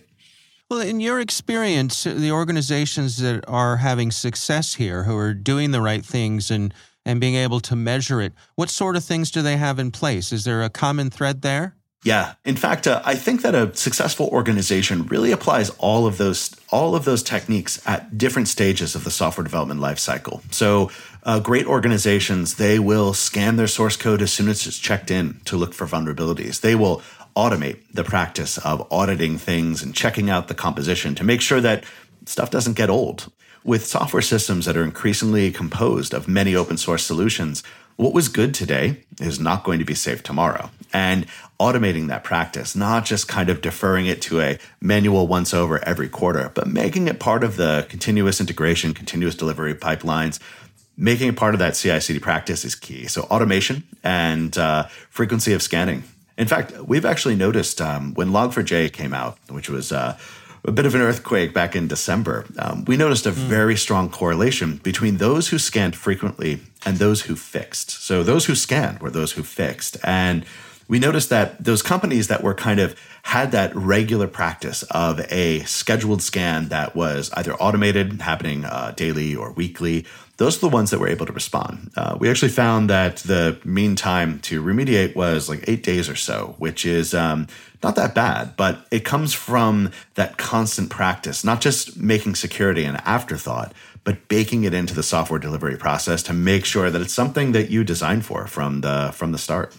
Well, 0.71 0.79
in 0.79 1.01
your 1.01 1.19
experience, 1.19 2.05
the 2.05 2.31
organizations 2.31 3.17
that 3.17 3.43
are 3.45 3.75
having 3.75 4.09
success 4.09 4.75
here, 4.75 5.03
who 5.03 5.17
are 5.17 5.33
doing 5.33 5.71
the 5.71 5.81
right 5.81 6.05
things 6.05 6.49
and 6.49 6.73
and 7.05 7.19
being 7.19 7.35
able 7.35 7.59
to 7.59 7.75
measure 7.75 8.21
it, 8.21 8.31
what 8.55 8.69
sort 8.69 8.95
of 8.95 9.03
things 9.03 9.31
do 9.31 9.41
they 9.41 9.57
have 9.57 9.79
in 9.79 9.91
place? 9.91 10.31
Is 10.31 10.45
there 10.45 10.63
a 10.63 10.69
common 10.69 11.09
thread 11.09 11.41
there? 11.41 11.75
Yeah, 12.05 12.35
in 12.45 12.55
fact, 12.55 12.87
uh, 12.87 13.01
I 13.03 13.15
think 13.15 13.41
that 13.41 13.53
a 13.53 13.75
successful 13.75 14.27
organization 14.27 15.07
really 15.07 15.33
applies 15.33 15.71
all 15.71 16.07
of 16.07 16.17
those 16.17 16.55
all 16.69 16.95
of 16.95 17.03
those 17.03 17.21
techniques 17.21 17.85
at 17.85 18.17
different 18.17 18.47
stages 18.47 18.95
of 18.95 19.03
the 19.03 19.11
software 19.11 19.43
development 19.43 19.81
lifecycle. 19.81 20.41
So, 20.53 20.89
uh, 21.23 21.41
great 21.41 21.65
organizations 21.65 22.55
they 22.55 22.79
will 22.79 23.13
scan 23.13 23.57
their 23.57 23.67
source 23.67 23.97
code 23.97 24.21
as 24.21 24.31
soon 24.31 24.47
as 24.47 24.65
it's 24.65 24.79
checked 24.79 25.11
in 25.11 25.41
to 25.45 25.57
look 25.57 25.73
for 25.73 25.85
vulnerabilities. 25.85 26.61
They 26.61 26.75
will 26.75 27.01
automate 27.35 27.79
the 27.93 28.03
practice 28.03 28.57
of 28.59 28.87
auditing 28.91 29.37
things 29.37 29.81
and 29.83 29.95
checking 29.95 30.29
out 30.29 30.47
the 30.47 30.53
composition 30.53 31.15
to 31.15 31.23
make 31.23 31.41
sure 31.41 31.61
that 31.61 31.83
stuff 32.25 32.49
doesn't 32.49 32.77
get 32.77 32.89
old. 32.89 33.31
With 33.63 33.85
software 33.85 34.23
systems 34.23 34.65
that 34.65 34.75
are 34.75 34.83
increasingly 34.83 35.51
composed 35.51 36.13
of 36.13 36.27
many 36.27 36.55
open 36.55 36.77
source 36.77 37.03
solutions, 37.03 37.63
what 37.95 38.13
was 38.13 38.27
good 38.27 38.55
today 38.55 39.03
is 39.19 39.39
not 39.39 39.63
going 39.63 39.77
to 39.77 39.85
be 39.85 39.93
safe 39.93 40.23
tomorrow. 40.23 40.71
And 40.91 41.27
automating 41.59 42.07
that 42.07 42.23
practice, 42.23 42.75
not 42.75 43.05
just 43.05 43.27
kind 43.27 43.49
of 43.49 43.61
deferring 43.61 44.07
it 44.07 44.21
to 44.23 44.41
a 44.41 44.57
manual 44.81 45.27
once 45.27 45.53
over 45.53 45.83
every 45.85 46.09
quarter, 46.09 46.51
but 46.55 46.65
making 46.65 47.07
it 47.07 47.19
part 47.19 47.43
of 47.43 47.57
the 47.57 47.85
continuous 47.89 48.41
integration, 48.41 48.95
continuous 48.95 49.35
delivery 49.35 49.75
pipelines, 49.75 50.39
making 50.97 51.27
it 51.27 51.35
part 51.35 51.53
of 51.53 51.59
that 51.59 51.75
CI 51.75 51.99
CD 51.99 52.19
practice 52.19 52.65
is 52.65 52.73
key. 52.73 53.05
So 53.05 53.23
automation 53.23 53.83
and 54.03 54.57
uh, 54.57 54.87
frequency 55.09 55.53
of 55.53 55.61
scanning 55.61 56.03
in 56.41 56.47
fact, 56.47 56.73
we've 56.79 57.05
actually 57.05 57.35
noticed 57.35 57.79
um, 57.79 58.13
when 58.15 58.29
Log4j 58.29 58.91
came 58.91 59.13
out, 59.13 59.37
which 59.49 59.69
was 59.69 59.91
uh, 59.91 60.17
a 60.65 60.71
bit 60.71 60.85
of 60.85 60.95
an 60.95 61.01
earthquake 61.01 61.53
back 61.53 61.75
in 61.75 61.87
December, 61.87 62.45
um, 62.57 62.83
we 62.85 62.97
noticed 62.97 63.25
a 63.25 63.31
mm. 63.31 63.33
very 63.33 63.75
strong 63.75 64.09
correlation 64.09 64.77
between 64.77 65.17
those 65.17 65.49
who 65.49 65.59
scanned 65.59 65.95
frequently 65.95 66.59
and 66.85 66.97
those 66.97 67.23
who 67.23 67.35
fixed. 67.35 67.91
So 67.91 68.23
those 68.23 68.45
who 68.45 68.55
scanned 68.55 69.01
were 69.01 69.11
those 69.11 69.33
who 69.33 69.43
fixed. 69.43 69.97
And 70.03 70.45
we 70.87 70.99
noticed 70.99 71.29
that 71.29 71.63
those 71.63 71.81
companies 71.81 72.27
that 72.27 72.43
were 72.43 72.53
kind 72.53 72.79
of 72.79 72.99
had 73.23 73.51
that 73.51 73.75
regular 73.75 74.27
practice 74.27 74.83
of 74.91 75.19
a 75.31 75.59
scheduled 75.61 76.21
scan 76.21 76.69
that 76.69 76.95
was 76.95 77.29
either 77.33 77.53
automated, 77.53 78.21
happening 78.21 78.65
uh, 78.65 78.93
daily 78.95 79.35
or 79.35 79.51
weekly, 79.53 80.05
those 80.41 80.57
are 80.57 80.61
the 80.61 80.69
ones 80.69 80.89
that 80.89 80.99
were 80.99 81.07
able 81.07 81.27
to 81.27 81.31
respond. 81.33 81.91
Uh, 81.95 82.17
we 82.19 82.27
actually 82.27 82.49
found 82.49 82.89
that 82.89 83.17
the 83.17 83.59
mean 83.63 83.95
time 83.95 84.39
to 84.39 84.63
remediate 84.63 85.15
was 85.15 85.47
like 85.47 85.63
eight 85.67 85.83
days 85.83 86.09
or 86.09 86.15
so, 86.15 86.55
which 86.57 86.83
is 86.83 87.13
um, 87.13 87.45
not 87.83 87.95
that 87.95 88.15
bad, 88.15 88.57
but 88.57 88.87
it 88.89 89.05
comes 89.05 89.35
from 89.35 89.91
that 90.15 90.37
constant 90.37 90.89
practice, 90.89 91.43
not 91.43 91.61
just 91.61 91.95
making 91.95 92.33
security 92.33 92.85
an 92.85 92.95
afterthought, 93.05 93.71
but 94.03 94.27
baking 94.29 94.63
it 94.63 94.73
into 94.73 94.95
the 94.95 95.03
software 95.03 95.39
delivery 95.39 95.77
process 95.77 96.23
to 96.23 96.33
make 96.33 96.65
sure 96.65 96.89
that 96.89 97.01
it's 97.01 97.13
something 97.13 97.51
that 97.51 97.69
you 97.69 97.83
designed 97.83 98.25
for 98.25 98.47
from 98.47 98.81
the 98.81 99.11
from 99.13 99.33
the 99.33 99.37
start. 99.37 99.77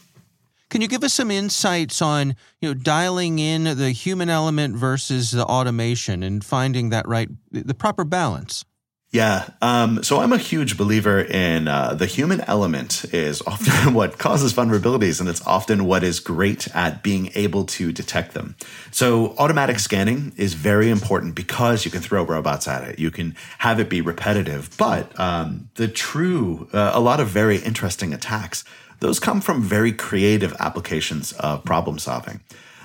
Can 0.71 0.81
you 0.81 0.87
give 0.87 1.03
us 1.03 1.13
some 1.13 1.33
insights 1.33 2.01
on 2.01 2.37
you 2.61 2.69
know 2.69 2.75
dialing 2.75 3.41
in 3.41 3.65
the 3.65 3.91
human 3.91 4.31
element 4.31 4.77
versus 4.77 5.33
the 5.33 5.45
automation 5.45 6.23
and 6.23 6.45
finding 6.45 6.91
that 6.91 7.09
right 7.09 7.29
the 7.51 7.75
proper 7.75 8.05
balance? 8.05 8.65
Yeah. 9.13 9.51
Um, 9.61 10.03
so 10.03 10.21
I'm 10.21 10.33
a 10.33 10.39
huge 10.39 10.79
believer 10.79 11.21
in 11.21 11.69
uh, 11.69 11.93
the 11.93 12.07
human 12.07 12.41
element 12.43 13.05
is 13.13 13.43
often 13.43 13.93
what 13.95 14.17
causes 14.17 14.55
vulnerabilities, 14.55 15.21
and 15.21 15.29
it's 15.29 15.47
often 15.47 15.85
what 15.85 16.03
is 16.03 16.19
great 16.19 16.67
at 16.75 17.03
being 17.03 17.31
able 17.35 17.65
to 17.67 17.93
detect 17.93 18.33
them. 18.33 18.57
So 18.91 19.35
automatic 19.37 19.81
scanning 19.81 20.33
is 20.39 20.55
very 20.55 20.89
important 20.89 21.35
because 21.35 21.85
you 21.85 21.91
can 21.91 22.01
throw 22.01 22.25
robots 22.25 22.67
at 22.67 22.85
it. 22.89 22.99
You 22.99 23.11
can 23.11 23.37
have 23.59 23.79
it 23.79 23.91
be 23.91 24.01
repetitive, 24.01 24.75
but 24.79 25.19
um, 25.21 25.69
the 25.75 25.89
true, 25.89 26.71
uh, 26.73 26.93
a 26.95 27.01
lot 27.01 27.21
of 27.21 27.29
very 27.29 27.59
interesting 27.59 28.15
attacks, 28.15 28.65
those 29.01 29.21
come 29.21 29.43
from 29.43 29.61
very 29.61 29.93
creative 29.93 30.57
applications 30.59 31.33
of 31.33 31.65
problem 31.65 31.99
solving. 31.99 32.41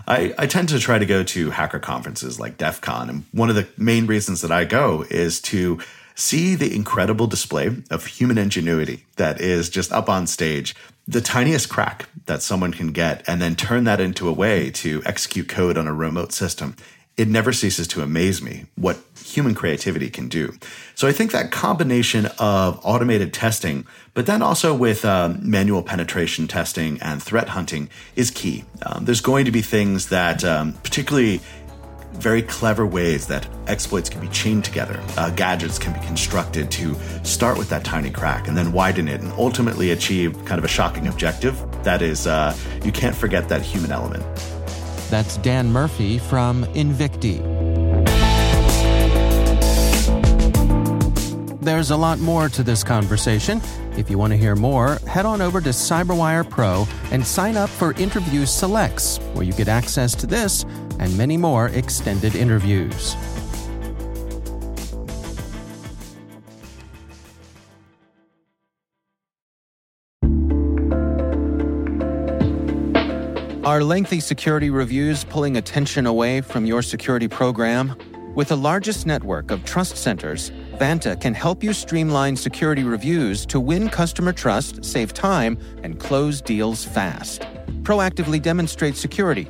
I, 0.09 0.33
I, 0.37 0.47
tend 0.47 0.69
to 0.69 0.79
try 0.79 0.97
to 0.97 1.05
go 1.05 1.21
to 1.21 1.49
hacker 1.51 1.79
conferences 1.79 2.39
like 2.39 2.57
DEF 2.57 2.79
CON. 2.79 3.09
And 3.09 3.25
one 3.33 3.49
of 3.49 3.55
the 3.55 3.67
main 3.77 4.07
reasons 4.07 4.39
that 4.41 4.53
I 4.53 4.63
go 4.63 5.05
is 5.09 5.41
to 5.41 5.79
see 6.17 6.55
the 6.55 6.73
incredible 6.75 7.27
display 7.27 7.69
of 7.91 8.05
human 8.07 8.39
ingenuity 8.39 9.05
that 9.17 9.39
is 9.39 9.69
just 9.69 9.91
up 9.93 10.09
on 10.09 10.25
stage, 10.25 10.75
the 11.07 11.21
tiniest 11.21 11.69
crack 11.69 12.09
that 12.25 12.41
someone 12.41 12.73
can 12.73 12.91
get, 12.91 13.23
and 13.27 13.39
then 13.39 13.55
turn 13.55 13.83
that 13.83 14.01
into 14.01 14.27
a 14.27 14.33
way 14.33 14.71
to 14.71 15.01
execute 15.05 15.47
code 15.47 15.77
on 15.77 15.87
a 15.87 15.93
remote 15.93 16.33
system. 16.33 16.75
It 17.17 17.27
never 17.27 17.53
ceases 17.53 17.87
to 17.89 18.01
amaze 18.01 18.41
me 18.41 18.65
what 18.75 18.97
human 19.23 19.53
creativity 19.53 20.09
can 20.09 20.27
do. 20.27 20.55
So 20.95 21.07
I 21.07 21.11
think 21.11 21.31
that 21.31 21.51
combination 21.51 22.27
of 22.39 22.79
automated 22.83 23.31
testing, 23.31 23.85
but 24.15 24.25
then 24.25 24.41
also 24.41 24.73
with 24.73 25.05
um, 25.05 25.39
manual 25.41 25.83
penetration 25.83 26.47
testing 26.47 26.99
and 27.01 27.21
threat 27.21 27.49
hunting 27.49 27.89
is 28.15 28.31
key. 28.31 28.65
Um, 28.83 29.05
there's 29.05 29.21
going 29.21 29.45
to 29.45 29.51
be 29.51 29.61
things 29.61 30.09
that, 30.09 30.43
um, 30.43 30.73
particularly 30.83 31.41
very 32.17 32.41
clever 32.41 32.85
ways 32.85 33.27
that 33.27 33.47
exploits 33.67 34.09
can 34.09 34.19
be 34.21 34.27
chained 34.29 34.65
together. 34.65 35.01
Uh, 35.17 35.29
gadgets 35.31 35.79
can 35.79 35.93
be 35.93 35.99
constructed 36.05 36.69
to 36.71 36.95
start 37.23 37.57
with 37.57 37.69
that 37.69 37.83
tiny 37.83 38.09
crack 38.09 38.47
and 38.47 38.57
then 38.57 38.71
widen 38.71 39.07
it 39.07 39.21
and 39.21 39.31
ultimately 39.33 39.91
achieve 39.91 40.33
kind 40.45 40.59
of 40.59 40.65
a 40.65 40.67
shocking 40.67 41.07
objective. 41.07 41.55
That 41.83 42.01
is, 42.01 42.27
uh, 42.27 42.55
you 42.83 42.91
can't 42.91 43.15
forget 43.15 43.47
that 43.49 43.61
human 43.61 43.91
element. 43.91 44.23
That's 45.09 45.37
Dan 45.37 45.71
Murphy 45.71 46.19
from 46.19 46.65
Invicti. 46.73 47.41
There's 51.61 51.91
a 51.91 51.97
lot 51.97 52.19
more 52.19 52.47
to 52.49 52.63
this 52.63 52.81
conversation. 52.81 53.61
If 53.97 54.09
you 54.09 54.17
want 54.17 54.31
to 54.31 54.37
hear 54.37 54.55
more, 54.55 54.99
head 55.07 55.25
on 55.25 55.41
over 55.41 55.59
to 55.59 55.69
CyberWire 55.69 56.49
Pro 56.49 56.87
and 57.11 57.25
sign 57.27 57.57
up 57.57 57.69
for 57.69 57.91
Interview 57.93 58.45
Selects, 58.45 59.17
where 59.33 59.43
you 59.43 59.51
get 59.51 59.67
access 59.67 60.15
to 60.15 60.27
this 60.27 60.63
and 60.99 61.17
many 61.17 61.37
more 61.37 61.67
extended 61.69 62.35
interviews. 62.35 63.15
Are 73.67 73.83
lengthy 73.83 74.21
security 74.21 74.69
reviews 74.69 75.25
pulling 75.25 75.57
attention 75.57 76.05
away 76.05 76.39
from 76.39 76.65
your 76.65 76.81
security 76.81 77.27
program? 77.27 77.97
With 78.33 78.47
the 78.47 78.55
largest 78.55 79.05
network 79.05 79.51
of 79.51 79.65
trust 79.65 79.97
centers, 79.97 80.51
Vanta 80.79 81.19
can 81.19 81.33
help 81.33 81.61
you 81.61 81.73
streamline 81.73 82.37
security 82.37 82.83
reviews 82.83 83.45
to 83.47 83.59
win 83.59 83.89
customer 83.89 84.31
trust, 84.31 84.85
save 84.85 85.11
time, 85.13 85.57
and 85.83 85.99
close 85.99 86.39
deals 86.39 86.85
fast. 86.85 87.41
Proactively 87.81 88.41
demonstrate 88.41 88.95
security 88.95 89.49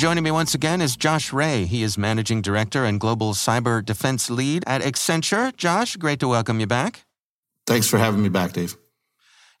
joining 0.00 0.24
me 0.24 0.30
once 0.30 0.54
again 0.54 0.80
is 0.80 0.96
Josh 0.96 1.30
Ray. 1.30 1.66
He 1.66 1.82
is 1.82 1.98
Managing 1.98 2.40
Director 2.40 2.86
and 2.86 2.98
Global 2.98 3.34
Cyber 3.34 3.84
Defense 3.84 4.30
Lead 4.30 4.64
at 4.66 4.80
Accenture. 4.80 5.54
Josh, 5.54 5.96
great 5.96 6.20
to 6.20 6.28
welcome 6.28 6.58
you 6.58 6.66
back. 6.66 7.04
Thanks 7.66 7.86
for 7.86 7.98
having 7.98 8.22
me 8.22 8.30
back, 8.30 8.54
Dave. 8.54 8.78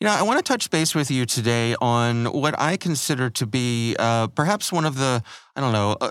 You 0.00 0.06
know, 0.06 0.14
I 0.14 0.22
want 0.22 0.38
to 0.38 0.42
touch 0.42 0.70
base 0.70 0.94
with 0.94 1.10
you 1.10 1.26
today 1.26 1.76
on 1.78 2.24
what 2.24 2.58
I 2.58 2.78
consider 2.78 3.28
to 3.28 3.44
be 3.44 3.94
uh, 3.98 4.28
perhaps 4.28 4.72
one 4.72 4.86
of 4.86 4.96
the, 4.96 5.22
I 5.56 5.60
don't 5.60 5.74
know, 5.74 5.98
uh, 6.00 6.10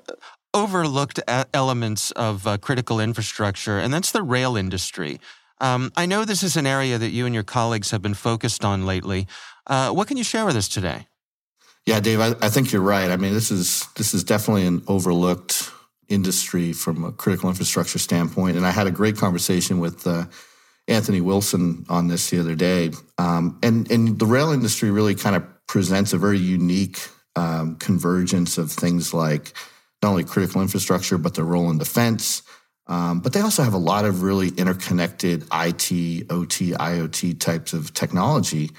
overlooked 0.54 1.20
elements 1.52 2.12
of 2.12 2.46
uh, 2.46 2.60
critical 2.60 3.00
infrastructure, 3.00 3.80
and 3.80 3.92
that's 3.92 4.12
the 4.12 4.22
rail 4.22 4.56
industry. 4.56 5.20
Um, 5.60 5.92
I 5.98 6.06
know 6.06 6.24
this 6.24 6.44
is 6.44 6.56
an 6.56 6.68
area 6.68 7.00
that 7.00 7.10
you 7.10 7.26
and 7.26 7.34
your 7.34 7.44
colleagues 7.44 7.90
have 7.90 8.04
been 8.04 8.14
focused 8.14 8.64
on 8.64 8.86
lately. 8.86 9.26
Uh, 9.66 9.90
what 9.90 10.08
can 10.08 10.18
you 10.18 10.24
share 10.24 10.46
with 10.46 10.56
us 10.56 10.68
today? 10.68 11.08
Yeah, 11.90 12.00
Dave, 12.00 12.20
I, 12.20 12.36
I, 12.40 12.50
think 12.50 12.72
you're 12.72 12.84
right. 12.84 13.10
I 13.10 13.18
mean, 13.18 13.34
this 13.34 13.50
is 13.50 13.88
this 13.96 14.14
is 14.14 14.24
definitely 14.24 14.68
an 14.68 14.84
overlooked 14.88 15.72
industry 16.08 16.72
from 16.72 17.04
a 17.04 17.12
critical 17.12 17.50
infrastructure 17.50 17.98
standpoint. 17.98 18.58
And 18.58 18.64
I 18.64 18.70
had 18.70 18.86
a 18.86 18.92
great 18.92 19.18
conversation 19.18 19.80
with 19.80 20.06
uh, 20.06 20.26
Anthony 20.88 21.20
Wilson 21.20 21.88
on 21.90 22.08
this 22.08 22.30
the 22.30 22.42
other 22.42 22.54
day. 22.54 22.92
Um, 23.18 23.58
and 23.64 23.90
and 23.90 24.20
the 24.20 24.28
rail 24.28 24.52
industry 24.52 24.92
really 24.92 25.16
kind 25.16 25.36
of 25.36 25.44
presents 25.66 26.14
a 26.14 26.20
very 26.20 26.38
unique 26.38 27.00
um, 27.36 27.76
convergence 27.78 28.60
of 28.60 28.72
things 28.72 29.12
like 29.12 29.54
not 30.04 30.10
only 30.10 30.26
critical 30.26 30.62
infrastructure 30.62 31.18
but 31.18 31.34
their 31.34 31.46
role 31.46 31.72
in 31.72 31.80
defense. 31.80 32.44
Um, 32.86 33.20
but 33.20 33.34
they 33.34 33.42
also 33.42 33.64
have 33.64 33.74
a 33.74 33.80
lot 33.80 34.06
of 34.06 34.22
really 34.22 34.50
interconnected 34.50 35.42
IT, 35.52 35.92
OT, 36.30 36.72
IoT 36.74 37.40
types 37.40 37.74
of 37.74 37.96
technology. 37.96 38.70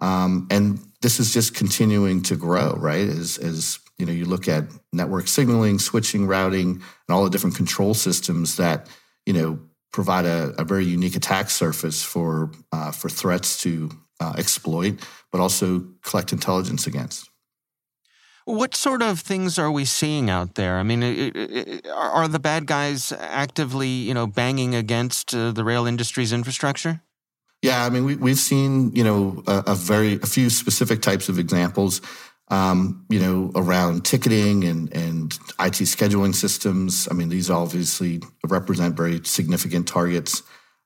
Um, 0.00 0.48
and 0.50 0.80
this 1.00 1.20
is 1.20 1.32
just 1.32 1.54
continuing 1.54 2.22
to 2.22 2.36
grow, 2.36 2.72
right? 2.72 3.08
As, 3.08 3.38
as 3.38 3.78
you 3.98 4.06
know, 4.06 4.12
you 4.12 4.24
look 4.24 4.48
at 4.48 4.64
network 4.92 5.28
signaling, 5.28 5.78
switching, 5.78 6.26
routing, 6.26 6.70
and 6.70 6.82
all 7.10 7.24
the 7.24 7.30
different 7.30 7.56
control 7.56 7.94
systems 7.94 8.56
that 8.56 8.88
you 9.26 9.32
know 9.32 9.58
provide 9.92 10.24
a, 10.24 10.54
a 10.58 10.64
very 10.64 10.84
unique 10.84 11.16
attack 11.16 11.50
surface 11.50 12.02
for 12.02 12.50
uh, 12.72 12.90
for 12.92 13.08
threats 13.08 13.62
to 13.62 13.90
uh, 14.20 14.34
exploit, 14.36 15.06
but 15.32 15.40
also 15.40 15.86
collect 16.02 16.32
intelligence 16.32 16.86
against. 16.86 17.28
What 18.44 18.74
sort 18.74 19.02
of 19.02 19.20
things 19.20 19.58
are 19.58 19.70
we 19.70 19.84
seeing 19.84 20.30
out 20.30 20.54
there? 20.54 20.78
I 20.78 20.82
mean, 20.82 21.02
it, 21.02 21.36
it, 21.36 21.86
are 21.86 22.26
the 22.26 22.38
bad 22.38 22.64
guys 22.64 23.12
actively, 23.12 23.88
you 23.88 24.14
know, 24.14 24.26
banging 24.26 24.74
against 24.74 25.34
uh, 25.34 25.52
the 25.52 25.64
rail 25.64 25.86
industry's 25.86 26.32
infrastructure? 26.32 27.02
Yeah, 27.62 27.84
I 27.84 27.90
mean, 27.90 28.04
we, 28.04 28.14
we've 28.16 28.38
seen, 28.38 28.94
you 28.94 29.02
know, 29.02 29.42
a, 29.46 29.64
a 29.68 29.74
very, 29.74 30.14
a 30.14 30.26
few 30.26 30.48
specific 30.48 31.02
types 31.02 31.28
of 31.28 31.38
examples, 31.38 32.00
um, 32.48 33.04
you 33.10 33.18
know, 33.18 33.50
around 33.56 34.04
ticketing 34.04 34.62
and, 34.64 34.94
and 34.94 35.32
IT 35.58 35.82
scheduling 35.84 36.34
systems. 36.34 37.08
I 37.10 37.14
mean, 37.14 37.28
these 37.28 37.50
obviously 37.50 38.22
represent 38.46 38.96
very 38.96 39.20
significant 39.24 39.88
targets, 39.88 40.42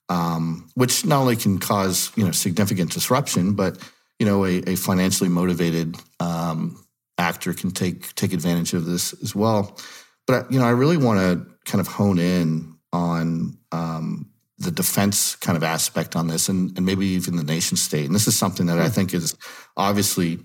um, 0.09 0.71
which 0.75 1.05
not 1.05 1.21
only 1.21 1.37
can 1.37 1.59
cause, 1.59 2.11
you 2.17 2.25
know, 2.25 2.33
significant 2.33 2.93
disruption, 2.93 3.53
but, 3.53 3.77
you 4.19 4.25
know, 4.25 4.47
a, 4.47 4.63
a 4.67 4.75
financially 4.77 5.29
motivated 5.29 5.97
um, 6.21 6.83
actor 7.19 7.53
can 7.53 7.71
take, 7.71 8.15
take 8.15 8.33
advantage 8.33 8.73
of 8.73 8.87
this 8.87 9.13
as 9.23 9.35
well. 9.35 9.79
But, 10.27 10.51
you 10.51 10.59
know, 10.59 10.65
I 10.65 10.71
really 10.71 10.97
want 10.97 11.21
to 11.21 11.71
kind 11.71 11.81
of 11.81 11.87
hone 11.87 12.19
in 12.19 12.79
on, 12.95 13.59
um, 13.73 14.32
the 14.63 14.71
defense 14.71 15.37
kind 15.37 15.57
of 15.57 15.63
aspect 15.63 16.17
on 16.17 16.29
this 16.29 16.49
and, 16.49 16.77
and 16.77 16.87
maybe 16.87 17.07
even 17.07 17.37
the 17.37 17.45
nation 17.45 17.77
state. 17.77 18.07
And 18.07 18.15
this 18.15 18.29
is 18.29 18.37
something 18.37 18.67
that 18.67 18.79
I 18.79 18.89
think 18.89 19.11
has 19.13 19.37
obviously 19.77 20.39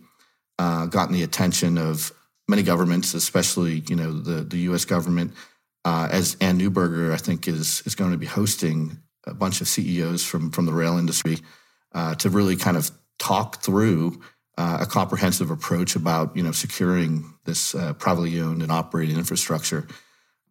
uh, 0.59 0.87
gotten 0.87 1.13
the 1.13 1.23
attention 1.23 1.77
of 1.77 2.11
many 2.47 2.63
governments, 2.63 3.13
especially, 3.13 3.83
you 3.87 3.95
know, 3.95 4.11
the, 4.11 4.43
the 4.43 4.57
U.S. 4.69 4.85
government. 4.85 5.33
Uh, 5.85 6.07
as 6.11 6.35
Anne 6.41 6.59
Neuberger, 6.59 7.13
I 7.13 7.17
think, 7.17 7.47
is, 7.47 7.81
is 7.85 7.95
going 7.95 8.11
to 8.11 8.17
be 8.17 8.25
hosting 8.25 8.97
a 9.25 9.33
bunch 9.33 9.61
of 9.61 9.67
CEOs 9.67 10.25
from, 10.25 10.51
from 10.51 10.65
the 10.65 10.73
rail 10.73 10.97
industry 10.97 11.37
uh, 11.93 12.15
to 12.15 12.29
really 12.29 12.55
kind 12.55 12.75
of 12.75 12.91
talk 13.19 13.61
through 13.61 14.21
uh, 14.57 14.79
a 14.81 14.85
comprehensive 14.85 15.51
approach 15.51 15.95
about, 15.95 16.35
you 16.35 16.43
know, 16.43 16.51
securing 16.51 17.33
this 17.45 17.75
uh, 17.75 17.93
privately 17.93 18.39
owned 18.41 18.61
and 18.61 18.71
operated 18.71 19.17
infrastructure 19.17 19.87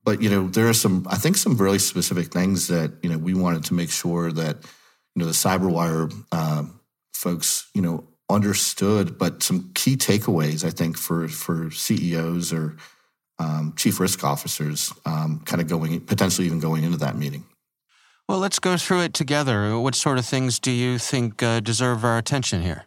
but 0.06 0.22
you 0.22 0.30
know 0.30 0.48
there 0.48 0.68
are 0.68 0.72
some 0.72 1.06
i 1.10 1.16
think 1.16 1.36
some 1.36 1.56
really 1.58 1.80
specific 1.80 2.28
things 2.28 2.68
that 2.68 2.92
you 3.02 3.10
know 3.10 3.18
we 3.18 3.34
wanted 3.34 3.64
to 3.64 3.74
make 3.74 3.90
sure 3.90 4.32
that 4.32 4.56
you 5.14 5.20
know 5.20 5.26
the 5.26 5.32
cyberwire 5.32 6.10
uh, 6.32 6.62
folks 7.12 7.68
you 7.74 7.82
know 7.82 8.08
understood. 8.28 9.18
But 9.18 9.42
some 9.42 9.70
key 9.74 9.96
takeaways 9.96 10.64
i 10.64 10.70
think 10.70 10.96
for 10.96 11.28
for 11.28 11.70
ceos 11.70 12.52
or 12.52 12.76
um, 13.38 13.74
chief 13.76 14.00
risk 14.00 14.24
officers 14.24 14.92
um, 15.04 15.42
kind 15.44 15.60
of 15.60 15.68
going 15.68 16.00
potentially 16.00 16.46
even 16.46 16.58
going 16.58 16.84
into 16.84 16.96
that 16.98 17.16
meeting. 17.16 17.44
Well 18.28 18.38
let's 18.38 18.58
go 18.58 18.78
through 18.78 19.02
it 19.02 19.14
together. 19.14 19.78
What 19.78 19.94
sort 19.94 20.18
of 20.18 20.24
things 20.24 20.58
do 20.58 20.70
you 20.70 20.98
think 20.98 21.42
uh, 21.42 21.60
deserve 21.60 22.02
our 22.04 22.16
attention 22.16 22.62
here? 22.62 22.86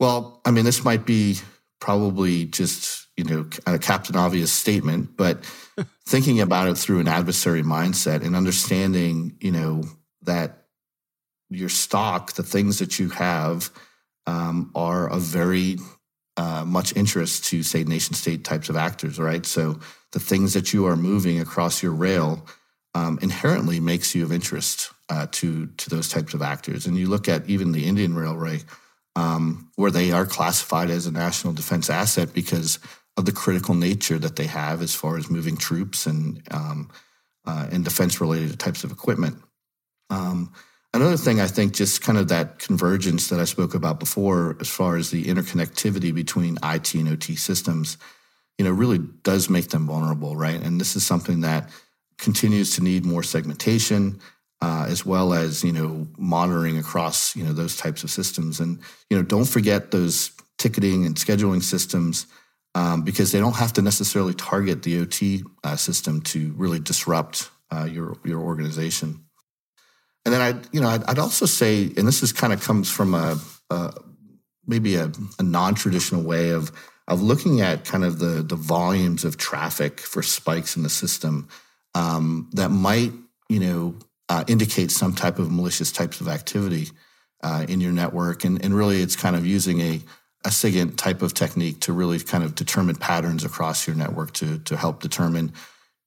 Well 0.00 0.40
i 0.44 0.50
mean 0.50 0.64
this 0.64 0.84
might 0.84 1.06
be 1.06 1.38
probably 1.80 2.46
just 2.46 3.05
you 3.16 3.24
know 3.24 3.46
a 3.66 3.78
captain 3.78 4.16
obvious 4.16 4.52
statement 4.52 5.16
but 5.16 5.44
thinking 6.06 6.40
about 6.40 6.68
it 6.68 6.78
through 6.78 7.00
an 7.00 7.08
adversary 7.08 7.62
mindset 7.62 8.24
and 8.24 8.36
understanding, 8.36 9.36
you 9.40 9.50
know, 9.50 9.84
that 10.22 10.64
your 11.50 11.68
stock, 11.68 12.32
the 12.32 12.42
things 12.42 12.78
that 12.78 12.98
you 12.98 13.08
have, 13.10 13.70
um, 14.26 14.70
are 14.74 15.08
of 15.08 15.22
very 15.22 15.78
uh, 16.36 16.64
much 16.64 16.94
interest 16.96 17.44
to, 17.44 17.62
say, 17.62 17.84
nation 17.84 18.14
state 18.14 18.44
types 18.44 18.68
of 18.68 18.76
actors, 18.76 19.18
right? 19.18 19.46
So 19.46 19.78
the 20.12 20.20
things 20.20 20.54
that 20.54 20.72
you 20.72 20.86
are 20.86 20.96
moving 20.96 21.40
across 21.40 21.82
your 21.82 21.92
rail 21.92 22.46
um, 22.94 23.18
inherently 23.20 23.78
makes 23.78 24.14
you 24.14 24.24
of 24.24 24.32
interest 24.32 24.90
uh, 25.08 25.26
to 25.30 25.66
to 25.66 25.90
those 25.90 26.08
types 26.08 26.34
of 26.34 26.42
actors. 26.42 26.86
And 26.86 26.96
you 26.96 27.08
look 27.08 27.28
at 27.28 27.48
even 27.48 27.72
the 27.72 27.86
Indian 27.86 28.14
Railway, 28.14 28.60
um, 29.14 29.70
where 29.76 29.90
they 29.90 30.12
are 30.12 30.26
classified 30.26 30.90
as 30.90 31.06
a 31.06 31.12
national 31.12 31.52
defense 31.52 31.90
asset 31.90 32.32
because 32.32 32.78
of 33.16 33.24
the 33.24 33.32
critical 33.32 33.74
nature 33.74 34.18
that 34.18 34.36
they 34.36 34.46
have 34.46 34.82
as 34.82 34.94
far 34.94 35.16
as 35.16 35.30
moving 35.30 35.56
troops 35.56 36.06
and 36.06 36.42
um, 36.50 36.90
uh, 37.46 37.66
and 37.70 37.84
defense 37.84 38.20
related 38.20 38.58
types 38.58 38.84
of 38.84 38.90
equipment. 38.90 39.38
Um, 40.10 40.52
another 40.92 41.16
thing 41.16 41.40
I 41.40 41.46
think 41.46 41.74
just 41.74 42.02
kind 42.02 42.18
of 42.18 42.28
that 42.28 42.58
convergence 42.58 43.28
that 43.28 43.40
I 43.40 43.44
spoke 43.44 43.74
about 43.74 44.00
before, 44.00 44.56
as 44.60 44.68
far 44.68 44.96
as 44.96 45.10
the 45.10 45.24
interconnectivity 45.24 46.12
between 46.12 46.58
IT 46.62 46.94
and 46.94 47.08
OT 47.08 47.36
systems, 47.36 47.98
you 48.58 48.64
know, 48.64 48.72
really 48.72 48.98
does 49.22 49.48
make 49.48 49.68
them 49.68 49.86
vulnerable, 49.86 50.36
right? 50.36 50.60
And 50.60 50.80
this 50.80 50.96
is 50.96 51.06
something 51.06 51.42
that 51.42 51.70
continues 52.18 52.74
to 52.76 52.82
need 52.82 53.04
more 53.04 53.22
segmentation. 53.22 54.20
Uh, 54.62 54.86
as 54.88 55.04
well 55.04 55.34
as 55.34 55.62
you 55.62 55.70
know 55.70 56.06
monitoring 56.16 56.78
across 56.78 57.36
you 57.36 57.44
know 57.44 57.52
those 57.52 57.76
types 57.76 58.02
of 58.02 58.10
systems 58.10 58.58
and 58.58 58.78
you 59.10 59.16
know 59.16 59.22
don't 59.22 59.44
forget 59.44 59.90
those 59.90 60.30
ticketing 60.56 61.04
and 61.04 61.16
scheduling 61.16 61.62
systems 61.62 62.26
um, 62.76 63.00
because 63.00 63.32
they 63.32 63.38
don't 63.38 63.56
have 63.56 63.72
to 63.72 63.82
necessarily 63.82 64.34
target 64.34 64.82
the 64.82 65.00
OT 65.00 65.42
uh, 65.64 65.76
system 65.76 66.20
to 66.20 66.52
really 66.58 66.78
disrupt 66.78 67.50
uh, 67.72 67.88
your 67.90 68.18
your 68.22 68.40
organization. 68.40 69.24
And 70.26 70.34
then 70.34 70.42
I, 70.42 70.60
you 70.72 70.82
know, 70.82 70.88
I'd, 70.88 71.02
I'd, 71.04 71.18
also 71.18 71.46
say, 71.46 71.84
and 71.84 72.06
this 72.06 72.22
is 72.22 72.32
kind 72.32 72.52
of 72.52 72.62
comes 72.62 72.90
from 72.90 73.14
a, 73.14 73.38
a 73.70 73.94
maybe 74.66 74.96
a, 74.96 75.10
a 75.38 75.42
non-traditional 75.42 76.22
way 76.22 76.50
of 76.50 76.70
of 77.08 77.22
looking 77.22 77.62
at 77.62 77.86
kind 77.86 78.04
of 78.04 78.18
the 78.18 78.42
the 78.42 78.56
volumes 78.56 79.24
of 79.24 79.38
traffic 79.38 79.98
for 79.98 80.22
spikes 80.22 80.76
in 80.76 80.82
the 80.82 80.90
system 80.90 81.48
um, 81.94 82.50
that 82.52 82.68
might, 82.68 83.12
you 83.48 83.58
know, 83.58 83.94
uh, 84.28 84.44
indicate 84.48 84.90
some 84.90 85.14
type 85.14 85.38
of 85.38 85.50
malicious 85.50 85.90
types 85.90 86.20
of 86.20 86.28
activity 86.28 86.88
uh, 87.42 87.64
in 87.70 87.80
your 87.80 87.92
network, 87.92 88.44
and 88.44 88.62
and 88.62 88.74
really, 88.74 89.00
it's 89.00 89.16
kind 89.16 89.34
of 89.34 89.46
using 89.46 89.80
a 89.80 90.02
a 90.44 90.50
SIGINT 90.50 90.96
type 90.96 91.22
of 91.22 91.34
technique 91.34 91.80
to 91.80 91.92
really 91.92 92.20
kind 92.20 92.44
of 92.44 92.54
determine 92.54 92.96
patterns 92.96 93.44
across 93.44 93.86
your 93.86 93.96
network 93.96 94.32
to, 94.34 94.58
to 94.60 94.76
help 94.76 95.00
determine 95.00 95.52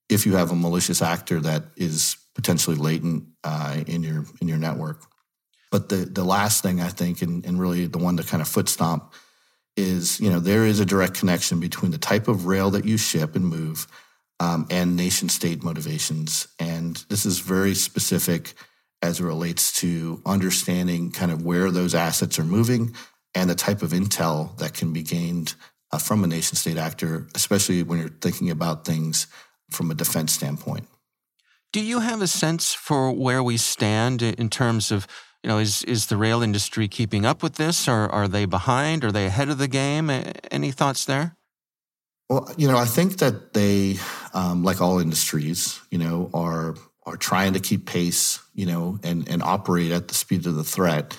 if 0.09 0.25
you 0.25 0.35
have 0.35 0.51
a 0.51 0.55
malicious 0.55 1.01
actor 1.01 1.39
that 1.39 1.63
is 1.75 2.17
potentially 2.35 2.75
latent 2.75 3.25
uh, 3.43 3.77
in 3.85 4.01
your 4.03 4.25
in 4.41 4.47
your 4.47 4.57
network. 4.57 5.03
But 5.71 5.89
the 5.89 5.97
the 5.97 6.23
last 6.23 6.63
thing 6.63 6.81
I 6.81 6.89
think, 6.89 7.21
and, 7.21 7.45
and 7.45 7.59
really 7.59 7.85
the 7.85 7.97
one 7.97 8.17
to 8.17 8.23
kind 8.23 8.41
of 8.41 8.47
foot 8.47 8.69
stomp, 8.69 9.13
is 9.77 10.19
you 10.19 10.29
know 10.29 10.39
there 10.39 10.65
is 10.65 10.79
a 10.79 10.85
direct 10.85 11.15
connection 11.15 11.59
between 11.59 11.91
the 11.91 11.97
type 11.97 12.27
of 12.27 12.45
rail 12.45 12.71
that 12.71 12.85
you 12.85 12.97
ship 12.97 13.35
and 13.35 13.45
move 13.45 13.87
um, 14.39 14.65
and 14.69 14.95
nation 14.95 15.29
state 15.29 15.63
motivations, 15.63 16.47
and 16.59 17.03
this 17.09 17.25
is 17.25 17.39
very 17.39 17.75
specific 17.75 18.53
as 19.01 19.19
it 19.19 19.23
relates 19.23 19.79
to 19.79 20.21
understanding 20.25 21.11
kind 21.11 21.31
of 21.31 21.45
where 21.45 21.71
those 21.71 21.95
assets 21.95 22.39
are 22.39 22.43
moving 22.43 22.93
and 23.35 23.49
the 23.49 23.55
type 23.55 23.81
of 23.81 23.91
intel 23.91 24.57
that 24.57 24.73
can 24.73 24.93
be 24.93 25.03
gained 25.03 25.53
uh, 25.91 25.97
from 25.97 26.23
a 26.23 26.27
nation 26.27 26.55
state 26.55 26.77
actor, 26.77 27.27
especially 27.35 27.83
when 27.83 27.99
you're 27.99 28.09
thinking 28.09 28.49
about 28.49 28.85
things 28.85 29.27
from 29.69 29.91
a 29.91 29.95
defense 29.95 30.33
standpoint. 30.33 30.87
Do 31.71 31.81
you 31.81 31.99
have 31.99 32.21
a 32.21 32.27
sense 32.27 32.73
for 32.73 33.11
where 33.11 33.43
we 33.43 33.57
stand 33.57 34.21
in 34.21 34.49
terms 34.49 34.91
of, 34.91 35.07
you 35.43 35.49
know, 35.49 35.59
is, 35.59 35.83
is 35.83 36.07
the 36.07 36.17
rail 36.17 36.41
industry 36.41 36.87
keeping 36.87 37.25
up 37.25 37.43
with 37.43 37.55
this 37.55 37.87
or 37.87 38.09
are 38.09 38.27
they 38.27 38.45
behind? 38.45 39.03
Are 39.05 39.11
they 39.11 39.27
ahead 39.27 39.49
of 39.49 39.59
the 39.59 39.67
game? 39.67 40.09
Any 40.49 40.71
thoughts 40.71 41.05
there? 41.05 41.35
Well, 42.27 42.51
you 42.57 42.67
know, 42.67 42.77
I 42.77 42.85
think 42.85 43.17
that 43.19 43.53
they, 43.53 43.97
um, 44.33 44.63
like 44.63 44.81
all 44.81 44.99
industries, 44.99 45.79
you 45.89 45.97
know, 45.97 46.29
are 46.33 46.75
are 47.05 47.17
trying 47.17 47.53
to 47.53 47.59
keep 47.59 47.87
pace, 47.87 48.39
you 48.53 48.67
know, 48.67 48.99
and 49.03 49.27
and 49.27 49.41
operate 49.41 49.91
at 49.91 50.07
the 50.07 50.13
speed 50.13 50.45
of 50.45 50.55
the 50.55 50.63
threat. 50.63 51.17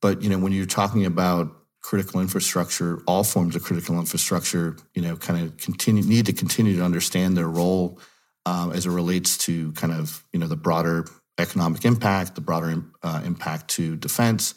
But 0.00 0.22
you 0.22 0.28
know, 0.28 0.38
when 0.38 0.52
you're 0.52 0.66
talking 0.66 1.06
about 1.06 1.56
critical 1.82 2.20
infrastructure, 2.20 3.02
all 3.06 3.24
forms 3.24 3.56
of 3.56 3.62
critical 3.62 3.98
infrastructure, 3.98 4.76
you 4.94 5.02
know, 5.02 5.16
kind 5.16 5.44
of 5.44 5.56
continue 5.56 6.02
need 6.02 6.26
to 6.26 6.32
continue 6.32 6.76
to 6.76 6.84
understand 6.84 7.36
their 7.36 7.48
role 7.48 7.98
um, 8.46 8.72
as 8.72 8.86
it 8.86 8.90
relates 8.90 9.38
to 9.38 9.72
kind 9.72 9.92
of 9.92 10.24
you 10.32 10.40
know 10.40 10.46
the 10.46 10.56
broader 10.56 11.06
economic 11.38 11.84
impact, 11.84 12.34
the 12.34 12.40
broader 12.40 12.82
uh, 13.02 13.22
impact 13.24 13.68
to 13.68 13.96
defense 13.96 14.54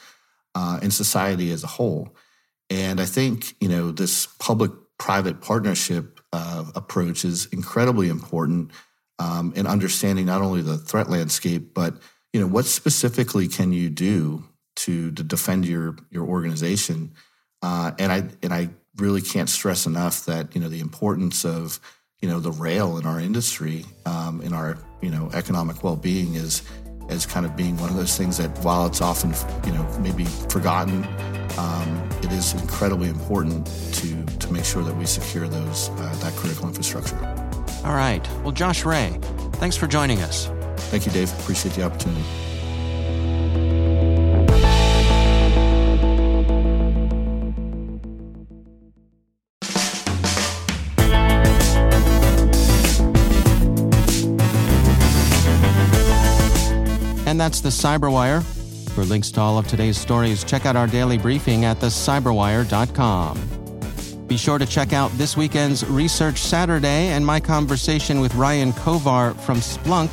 uh, 0.56 0.80
and 0.82 0.94
society 0.94 1.52
as 1.52 1.64
a 1.64 1.68
whole. 1.68 2.16
And 2.70 3.00
I 3.00 3.06
think 3.06 3.56
you 3.62 3.70
know 3.70 3.92
this 3.92 4.28
public-private 4.40 5.42
partnership 5.42 6.20
uh, 6.32 6.66
approach 6.76 7.26
is 7.26 7.46
incredibly 7.48 8.10
important 8.10 8.72
um, 9.20 9.54
in 9.56 9.68
understanding 9.68 10.26
not 10.26 10.42
only 10.42 10.62
the 10.62 10.78
threat 10.78 11.10
landscape, 11.10 11.74
but 11.74 11.96
you 12.32 12.40
know 12.40 12.48
what 12.48 12.66
specifically 12.66 13.48
can 13.48 13.72
you 13.74 13.90
do 13.90 14.44
to 14.76 15.12
to 15.12 15.24
defend 15.24 15.66
your 15.66 15.96
your 16.12 16.26
organization. 16.26 17.14
Uh, 17.62 17.92
and 17.98 18.12
I 18.12 18.24
and 18.42 18.54
I 18.54 18.70
really 18.98 19.22
can't 19.22 19.50
stress 19.50 19.86
enough 19.86 20.26
that 20.26 20.56
you 20.56 20.62
know 20.62 20.70
the 20.70 20.80
importance 20.80 21.46
of 21.46 21.80
you 22.22 22.30
know 22.30 22.40
the 22.40 22.52
rail 22.52 22.98
in 22.98 23.06
our 23.06 23.20
industry 23.20 23.86
um, 24.06 24.42
in 24.42 24.54
our 24.54 24.78
you 25.02 25.10
know 25.10 25.30
economic 25.34 25.84
well 25.84 25.96
being 25.96 26.36
is 26.36 26.62
as 27.10 27.26
kind 27.26 27.46
of 27.46 27.56
being 27.56 27.78
one 27.78 27.90
of 27.90 27.96
those 27.96 28.18
things 28.18 28.38
that 28.38 28.50
while 28.60 28.86
it's 28.86 29.02
often 29.02 29.34
you 29.66 29.74
know 29.74 29.84
maybe 30.00 30.26
forgotten, 30.26 31.06
um, 31.58 32.10
it 32.22 32.32
is 32.32 32.54
incredibly 32.54 33.10
important 33.10 33.66
to 33.94 34.24
to 34.38 34.52
make 34.52 34.66
sure 34.66 34.84
that 34.84 34.96
we 34.96 35.06
secure 35.06 35.48
those 35.48 35.90
uh, 35.90 36.18
that 36.22 36.34
critical 36.34 36.68
infrastructure. 36.68 37.18
All 37.86 37.96
right. 37.96 38.26
Well, 38.44 38.54
Josh 38.54 38.86
Ray, 38.86 39.18
thanks 39.54 39.76
for 39.76 39.88
joining 39.88 40.22
us. 40.22 40.48
Thank 40.90 41.06
you, 41.06 41.12
Dave. 41.12 41.32
Appreciate 41.42 41.76
the 41.76 41.84
opportunity. 41.84 42.24
And 57.34 57.40
that's 57.40 57.62
the 57.62 57.70
Cyberwire. 57.70 58.44
For 58.92 59.04
links 59.06 59.32
to 59.32 59.42
all 59.42 59.58
of 59.58 59.68
today's 59.68 59.98
stories, 59.98 60.44
check 60.44 60.68
out 60.68 60.76
our 60.76 60.86
daily 60.86 61.18
briefing 61.18 61.66
at 61.66 61.80
thecyberwire.com. 61.80 64.28
Be 64.28 64.38
sure 64.38 64.60
to 64.60 64.68
check 64.68 64.94
out 64.94 65.10
this 65.14 65.36
weekend's 65.36 65.84
Research 65.88 66.38
Saturday 66.38 67.08
and 67.08 67.26
my 67.26 67.40
conversation 67.40 68.20
with 68.20 68.36
Ryan 68.36 68.72
Kovar 68.74 69.36
from 69.40 69.62
Splunk. 69.62 70.12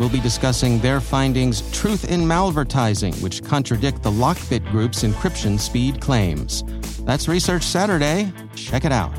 We'll 0.00 0.08
be 0.08 0.18
discussing 0.18 0.80
their 0.80 1.00
findings 1.00 1.62
Truth 1.70 2.10
in 2.10 2.22
Malvertising, 2.22 3.22
which 3.22 3.44
contradict 3.44 4.02
the 4.02 4.10
Lockbit 4.10 4.68
Group's 4.72 5.04
encryption 5.04 5.60
speed 5.60 6.00
claims. 6.00 6.64
That's 7.04 7.28
Research 7.28 7.62
Saturday. 7.62 8.32
Check 8.56 8.84
it 8.84 8.90
out. 8.90 9.14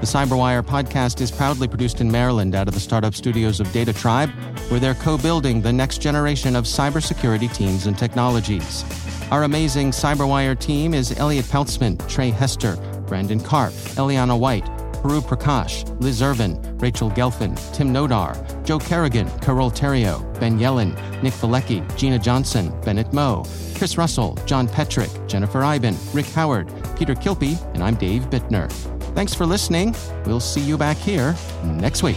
The 0.00 0.06
Cyberwire 0.06 0.62
podcast 0.62 1.22
is 1.22 1.30
proudly 1.30 1.68
produced 1.68 2.02
in 2.02 2.12
Maryland 2.12 2.54
out 2.54 2.68
of 2.68 2.74
the 2.74 2.80
startup 2.80 3.14
studios 3.14 3.60
of 3.60 3.72
Data 3.72 3.94
Tribe, 3.94 4.30
where 4.68 4.80
they're 4.80 4.94
co 4.94 5.18
building 5.18 5.60
the 5.60 5.72
next 5.72 5.98
generation 5.98 6.56
of 6.56 6.64
cybersecurity 6.64 7.52
teams 7.54 7.86
and 7.86 7.98
technologies. 7.98 8.84
Our 9.30 9.44
amazing 9.44 9.90
Cyberwire 9.90 10.58
team 10.58 10.94
is 10.94 11.18
Elliott 11.18 11.44
Peltzman, 11.46 12.06
Tre 12.08 12.30
Hester, 12.30 12.76
Brandon 13.06 13.38
Karpf, 13.38 13.94
Eliana 13.96 14.38
White, 14.38 14.64
Puru 15.02 15.20
Prakash, 15.20 15.84
Liz 16.00 16.22
Irvin, 16.22 16.60
Rachel 16.78 17.10
Gelfand, 17.10 17.56
Tim 17.74 17.92
Nodar, 17.92 18.34
Joe 18.64 18.78
Carrigan, 18.78 19.28
Carole 19.40 19.70
Theriault, 19.70 20.40
Ben 20.40 20.58
Yelin, 20.58 20.94
Nick 21.22 21.34
Veliky, 21.34 21.96
Gina 21.96 22.18
Johnson, 22.18 22.72
Bennett 22.82 23.12
Moe, 23.12 23.44
Chris 23.76 23.96
Russell, 23.96 24.34
John 24.46 24.66
Petrik, 24.66 25.28
Jennifer 25.28 25.62
Eiben, 25.62 25.96
Rick 26.12 26.26
Howard, 26.26 26.72
Peter 26.96 27.14
Kilpe, 27.14 27.62
and 27.74 27.82
I'm 27.82 27.94
Dave 27.94 28.22
Bittner. 28.30 28.70
Thanks 29.14 29.34
for 29.34 29.46
listening. 29.46 29.94
We'll 30.26 30.40
see 30.40 30.60
you 30.60 30.76
back 30.76 30.96
here 30.96 31.36
next 31.64 32.02
week. 32.02 32.16